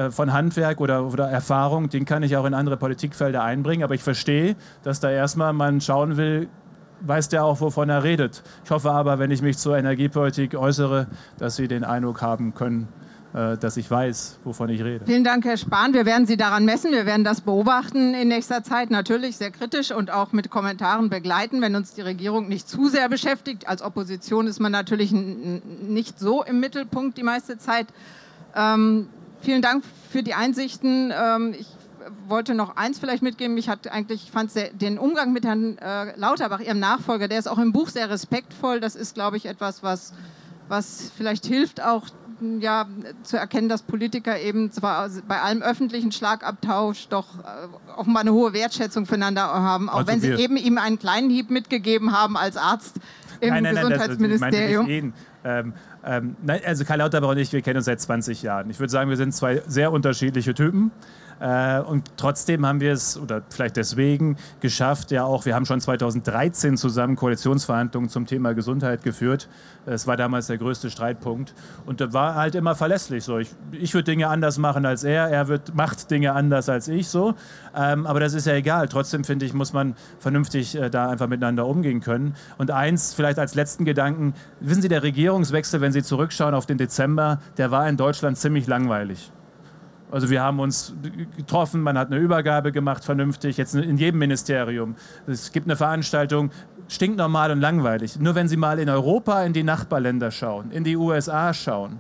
von 0.10 0.32
Handwerk 0.32 0.80
oder, 0.80 1.06
oder 1.06 1.28
Erfahrung, 1.30 1.90
den 1.90 2.06
kann 2.06 2.22
ich 2.22 2.38
auch 2.38 2.46
in 2.46 2.54
andere 2.54 2.78
Politikfelder 2.78 3.44
einbringen. 3.44 3.84
Aber 3.84 3.96
ich 3.96 4.04
verstehe, 4.04 4.56
dass 4.84 5.00
da 5.00 5.10
erstmal 5.10 5.54
man 5.54 5.82
schauen 5.82 6.18
will, 6.18 6.50
weiß 7.02 7.30
der 7.30 7.44
auch, 7.44 7.62
wovon 7.62 7.90
er 7.90 8.04
redet. 8.04 8.44
Ich 8.64 8.72
hoffe 8.72 8.92
aber, 8.92 9.20
wenn 9.20 9.32
ich 9.32 9.42
mich 9.42 9.58
zur 9.58 9.78
Energiepolitik 9.78 10.56
äußere, 10.56 11.08
dass 11.38 11.56
Sie 11.56 11.68
den 11.68 11.84
Eindruck 11.84 12.22
haben 12.22 12.54
können, 12.54 12.88
äh, 13.34 13.58
dass 13.58 13.78
ich 13.78 13.90
weiß, 13.90 14.40
wovon 14.44 14.70
ich 14.70 14.84
rede. 14.84 15.06
Vielen 15.06 15.24
Dank, 15.24 15.46
Herr 15.46 15.58
Spahn. 15.58 15.94
Wir 15.94 16.06
werden 16.06 16.26
Sie 16.26 16.38
daran 16.38 16.66
messen. 16.66 16.92
Wir 16.92 17.06
werden 17.06 17.24
das 17.24 17.42
beobachten 17.42 18.14
in 18.14 18.28
nächster 18.30 18.64
Zeit. 18.64 18.90
Natürlich 18.90 19.38
sehr 19.38 19.52
kritisch 19.52 19.92
und 19.92 20.12
auch 20.12 20.32
mit 20.32 20.50
Kommentaren 20.50 21.10
begleiten, 21.10 21.62
wenn 21.62 21.76
uns 21.76 21.94
die 21.94 22.02
Regierung 22.02 22.48
nicht 22.48 22.68
zu 22.68 22.88
sehr 22.88 23.10
beschäftigt. 23.10 23.68
Als 23.68 23.82
Opposition 23.82 24.48
ist 24.48 24.60
man 24.60 24.72
natürlich 24.72 25.12
nicht 25.12 26.20
so 26.20 26.44
im 26.44 26.60
Mittelpunkt 26.60 27.18
die 27.18 27.24
meiste 27.24 27.58
Zeit. 27.58 27.88
Ähm, 28.56 29.08
Vielen 29.42 29.62
Dank 29.62 29.84
für 30.12 30.24
die 30.24 30.34
Einsichten. 30.34 31.14
Ähm, 31.16 31.56
ich 31.58 31.68
wollte 32.28 32.54
noch 32.54 32.78
eins 32.78 33.00
vielleicht 33.00 33.24
mitgeben. 33.24 33.58
Ich 33.58 33.70
hatte 33.70 33.92
eigentlich, 33.92 34.24
ich 34.24 34.32
fand 34.32 34.52
den 34.82 34.98
Umgang 34.98 35.34
mit 35.34 35.46
Herrn 35.46 35.78
äh, 35.78 36.18
Lauterbach, 36.18 36.60
Ihrem 36.60 36.80
Nachfolger, 36.80 37.28
der 37.28 37.40
ist 37.40 37.48
auch 37.48 37.58
im 37.58 37.74
Buch 37.74 37.90
sehr 37.90 38.10
respektvoll. 38.10 38.80
Das 38.80 38.96
ist, 38.96 39.16
glaube 39.16 39.38
ich, 39.38 39.46
etwas, 39.46 39.84
was, 39.84 40.14
was 40.68 41.12
vielleicht 41.16 41.46
hilft, 41.46 41.82
auch 41.82 42.06
ja, 42.60 42.86
zu 43.24 43.38
erkennen, 43.38 43.68
dass 43.68 43.82
Politiker 43.82 44.40
eben 44.40 44.72
zwar 44.72 45.10
bei 45.28 45.42
allem 45.42 45.62
öffentlichen 45.62 46.12
Schlagabtausch 46.12 47.08
doch 47.08 47.40
äh, 47.40 47.98
offenbar 47.98 48.22
eine 48.22 48.34
hohe 48.34 48.54
Wertschätzung 48.54 49.06
füreinander 49.06 49.42
haben, 49.42 49.90
auch 49.90 50.00
also 50.00 50.08
wenn 50.08 50.22
sie 50.22 50.34
eben 50.34 50.56
ihm 50.56 50.78
einen 50.78 51.00
kleinen 51.00 51.30
Hieb 51.30 51.50
mitgegeben 51.50 52.12
haben 52.12 52.38
als 52.38 52.58
Arzt 52.58 52.98
im 53.42 53.50
nein, 53.50 53.64
nein, 53.64 53.76
Gesundheitsministerium. 53.76 54.88
Nein, 54.88 55.14
das, 55.44 55.60
ähm, 55.60 55.74
ähm, 56.06 56.36
also 56.66 56.86
Karl 56.86 57.00
Lauterbach 57.00 57.30
und 57.30 57.38
ich, 57.38 57.52
wir 57.54 57.62
kennen 57.62 57.78
uns 57.78 57.86
seit 57.86 58.00
20 58.00 58.42
Jahren. 58.42 58.70
Ich 58.70 58.80
würde 58.80 58.92
sagen, 58.92 59.10
wir 59.10 59.18
sind 59.18 59.34
zwei 59.34 59.62
sehr 59.68 59.92
unterschiedliche 59.92 60.54
Typen. 60.54 60.92
Äh, 61.40 61.80
und 61.82 62.12
trotzdem 62.18 62.66
haben 62.66 62.80
wir 62.80 62.94
es, 62.94 63.20
oder 63.20 63.42
vielleicht 63.50 63.78
deswegen, 63.78 64.38
geschafft, 64.60 65.12
ja 65.12 65.24
auch, 65.24 65.46
wir 65.46 65.56
haben 65.56 65.66
schon 65.66 65.80
2013 65.80 66.78
zusammen 66.78 67.16
Koalitionsverhandlungen 67.16 68.10
zum 68.10 68.26
Thema 68.26 68.54
Gesundheit 68.54 69.04
geführt. 69.04 69.48
Es 69.86 70.08
war 70.08 70.18
damals 70.18 70.48
der 70.48 70.58
größte 70.58 70.90
Streitpunkt. 70.90 71.54
Und 71.86 72.02
da 72.02 72.12
war 72.12 72.36
halt 72.36 72.56
immer 72.56 72.76
verlässlich 72.76 73.24
so. 73.24 73.38
Ich, 73.38 73.52
ich 73.72 73.94
würde 73.94 74.12
Dinge 74.12 74.28
anders 74.28 74.58
machen 74.58 74.86
als 74.86 75.04
er, 75.04 75.30
er 75.30 75.48
wird, 75.48 75.76
macht 75.76 76.12
Dinge 76.12 76.34
anders 76.34 76.70
als 76.70 76.88
ich 76.88 77.08
so. 77.08 77.36
Ähm, 77.76 78.06
aber 78.06 78.20
das 78.20 78.34
ist 78.34 78.48
ja 78.48 78.54
egal. 78.54 78.88
Trotzdem 78.88 79.24
finde 79.24 79.46
ich, 79.46 79.54
muss 79.54 79.74
man 79.74 79.96
vernünftig 80.20 80.76
äh, 80.76 80.90
da 80.90 81.10
einfach 81.10 81.28
miteinander 81.28 81.66
umgehen 81.66 82.02
können. 82.02 82.36
Und 82.58 82.72
eins, 82.72 83.14
vielleicht 83.14 83.40
als 83.40 83.56
letzten 83.56 83.86
Gedanken, 83.86 84.34
wissen 84.60 84.82
Sie, 84.82 84.90
der 84.90 85.04
Regierungswechsel, 85.04 85.80
wenn 85.82 85.92
Sie 85.92 86.04
zurückschauen 86.04 86.54
auf 86.54 86.66
den 86.66 86.78
Dezember, 86.78 87.40
der 87.58 87.72
war 87.72 87.88
in 87.88 87.98
Deutschland 87.98 88.38
ziemlich 88.38 88.68
langweilig. 88.68 89.32
Also 90.10 90.30
wir 90.30 90.42
haben 90.42 90.60
uns 90.60 90.94
getroffen, 91.36 91.82
man 91.82 91.98
hat 91.98 92.08
eine 92.12 92.18
Übergabe 92.18 92.72
gemacht, 92.72 93.04
vernünftig, 93.04 93.58
jetzt 93.58 93.76
in 93.76 93.98
jedem 93.98 94.20
Ministerium. 94.20 94.96
Es 95.28 95.52
gibt 95.52 95.68
eine 95.68 95.76
Veranstaltung, 95.76 96.52
stinknormal 96.88 97.52
und 97.52 97.60
langweilig. 97.60 98.18
Nur 98.20 98.36
wenn 98.36 98.48
Sie 98.48 98.58
mal 98.58 98.80
in 98.80 98.90
Europa 98.90 99.44
in 99.44 99.52
die 99.52 99.64
Nachbarländer 99.64 100.32
schauen, 100.32 100.72
in 100.72 100.86
die 100.86 100.96
USA 100.96 101.54
schauen, 101.54 102.00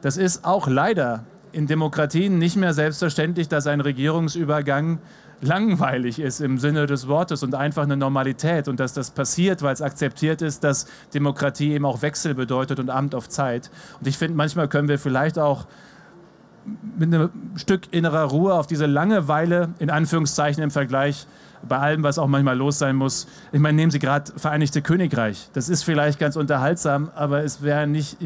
das 0.00 0.16
ist 0.16 0.44
auch 0.44 0.66
leider 0.66 1.24
in 1.52 1.66
Demokratien 1.66 2.38
nicht 2.38 2.56
mehr 2.56 2.72
selbstverständlich, 2.72 3.48
dass 3.48 3.66
ein 3.66 3.82
Regierungsübergang 3.82 4.98
langweilig 5.42 6.20
ist 6.20 6.40
im 6.40 6.58
Sinne 6.58 6.86
des 6.86 7.08
Wortes 7.08 7.42
und 7.42 7.54
einfach 7.54 7.82
eine 7.82 7.96
Normalität 7.96 8.68
und 8.68 8.80
dass 8.80 8.94
das 8.94 9.10
passiert, 9.10 9.60
weil 9.60 9.74
es 9.74 9.82
akzeptiert 9.82 10.40
ist, 10.40 10.64
dass 10.64 10.86
Demokratie 11.12 11.72
eben 11.72 11.84
auch 11.84 12.00
Wechsel 12.00 12.34
bedeutet 12.34 12.78
und 12.78 12.90
Amt 12.90 13.14
auf 13.14 13.28
Zeit. 13.28 13.70
Und 14.00 14.06
ich 14.06 14.16
finde, 14.16 14.36
manchmal 14.36 14.68
können 14.68 14.88
wir 14.88 14.98
vielleicht 14.98 15.38
auch 15.38 15.66
mit 16.98 17.12
einem 17.12 17.30
Stück 17.56 17.92
innerer 17.92 18.24
Ruhe 18.24 18.54
auf 18.54 18.66
diese 18.66 18.86
Langeweile, 18.86 19.70
in 19.78 19.90
Anführungszeichen 19.90 20.62
im 20.62 20.70
Vergleich, 20.70 21.26
bei 21.68 21.78
allem, 21.78 22.02
was 22.02 22.18
auch 22.18 22.26
manchmal 22.26 22.56
los 22.56 22.78
sein 22.78 22.96
muss. 22.96 23.26
Ich 23.52 23.60
meine, 23.60 23.76
nehmen 23.76 23.90
Sie 23.90 23.98
gerade 23.98 24.32
Vereinigte 24.36 24.82
Königreich. 24.82 25.48
Das 25.52 25.68
ist 25.68 25.82
vielleicht 25.84 26.18
ganz 26.18 26.36
unterhaltsam, 26.36 27.10
aber 27.14 27.44
es 27.44 27.62
wäre 27.62 27.86
nicht, 27.86 28.16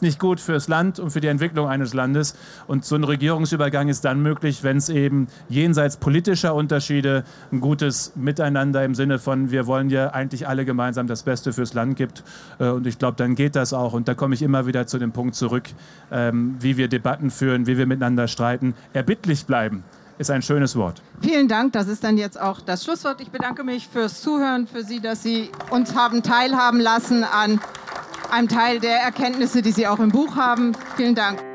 nicht 0.00 0.18
gut 0.18 0.40
fürs 0.40 0.68
Land 0.68 0.98
und 0.98 1.10
für 1.10 1.20
die 1.20 1.28
Entwicklung 1.28 1.68
eines 1.68 1.94
Landes. 1.94 2.36
Und 2.66 2.84
so 2.84 2.96
ein 2.96 3.04
Regierungsübergang 3.04 3.88
ist 3.88 4.04
dann 4.04 4.20
möglich, 4.20 4.62
wenn 4.62 4.76
es 4.76 4.88
eben 4.88 5.28
jenseits 5.48 5.96
politischer 5.96 6.54
Unterschiede 6.54 7.24
ein 7.52 7.60
gutes 7.60 8.12
Miteinander 8.14 8.84
im 8.84 8.94
Sinne 8.94 9.18
von, 9.18 9.50
wir 9.50 9.66
wollen 9.66 9.90
ja 9.90 10.10
eigentlich 10.10 10.48
alle 10.48 10.64
gemeinsam 10.64 11.06
das 11.06 11.22
Beste 11.22 11.52
fürs 11.52 11.74
Land 11.74 11.96
gibt. 11.96 12.24
Äh, 12.58 12.68
und 12.68 12.86
ich 12.86 12.98
glaube, 12.98 13.16
dann 13.16 13.34
geht 13.34 13.56
das 13.56 13.72
auch. 13.72 13.92
Und 13.92 14.08
da 14.08 14.14
komme 14.14 14.34
ich 14.34 14.42
immer 14.42 14.66
wieder 14.66 14.86
zu 14.86 14.98
dem 14.98 15.12
Punkt 15.12 15.34
zurück, 15.34 15.64
ähm, 16.10 16.56
wie 16.60 16.76
wir 16.76 16.88
Debatten 16.88 17.30
führen, 17.30 17.66
wie 17.66 17.78
wir 17.78 17.86
miteinander 17.86 18.28
streiten. 18.28 18.74
Erbittlich 18.92 19.46
bleiben 19.46 19.84
ist 20.18 20.30
ein 20.30 20.42
schönes 20.42 20.76
Wort. 20.76 21.02
Vielen 21.20 21.48
Dank. 21.48 21.72
Das 21.72 21.88
ist 21.88 22.04
dann 22.04 22.16
jetzt 22.18 22.40
auch 22.40 22.60
das 22.60 22.84
Schlusswort. 22.84 23.20
Ich 23.20 23.30
bedanke 23.30 23.64
mich 23.64 23.88
fürs 23.88 24.20
Zuhören, 24.22 24.66
für 24.66 24.82
Sie, 24.82 25.00
dass 25.00 25.22
Sie 25.22 25.50
uns 25.70 25.94
haben 25.94 26.22
teilhaben 26.22 26.80
lassen 26.80 27.24
an 27.24 27.60
einem 28.30 28.48
Teil 28.48 28.80
der 28.80 28.98
Erkenntnisse, 29.00 29.62
die 29.62 29.72
Sie 29.72 29.86
auch 29.86 30.00
im 30.00 30.10
Buch 30.10 30.36
haben. 30.36 30.72
Vielen 30.96 31.14
Dank. 31.14 31.45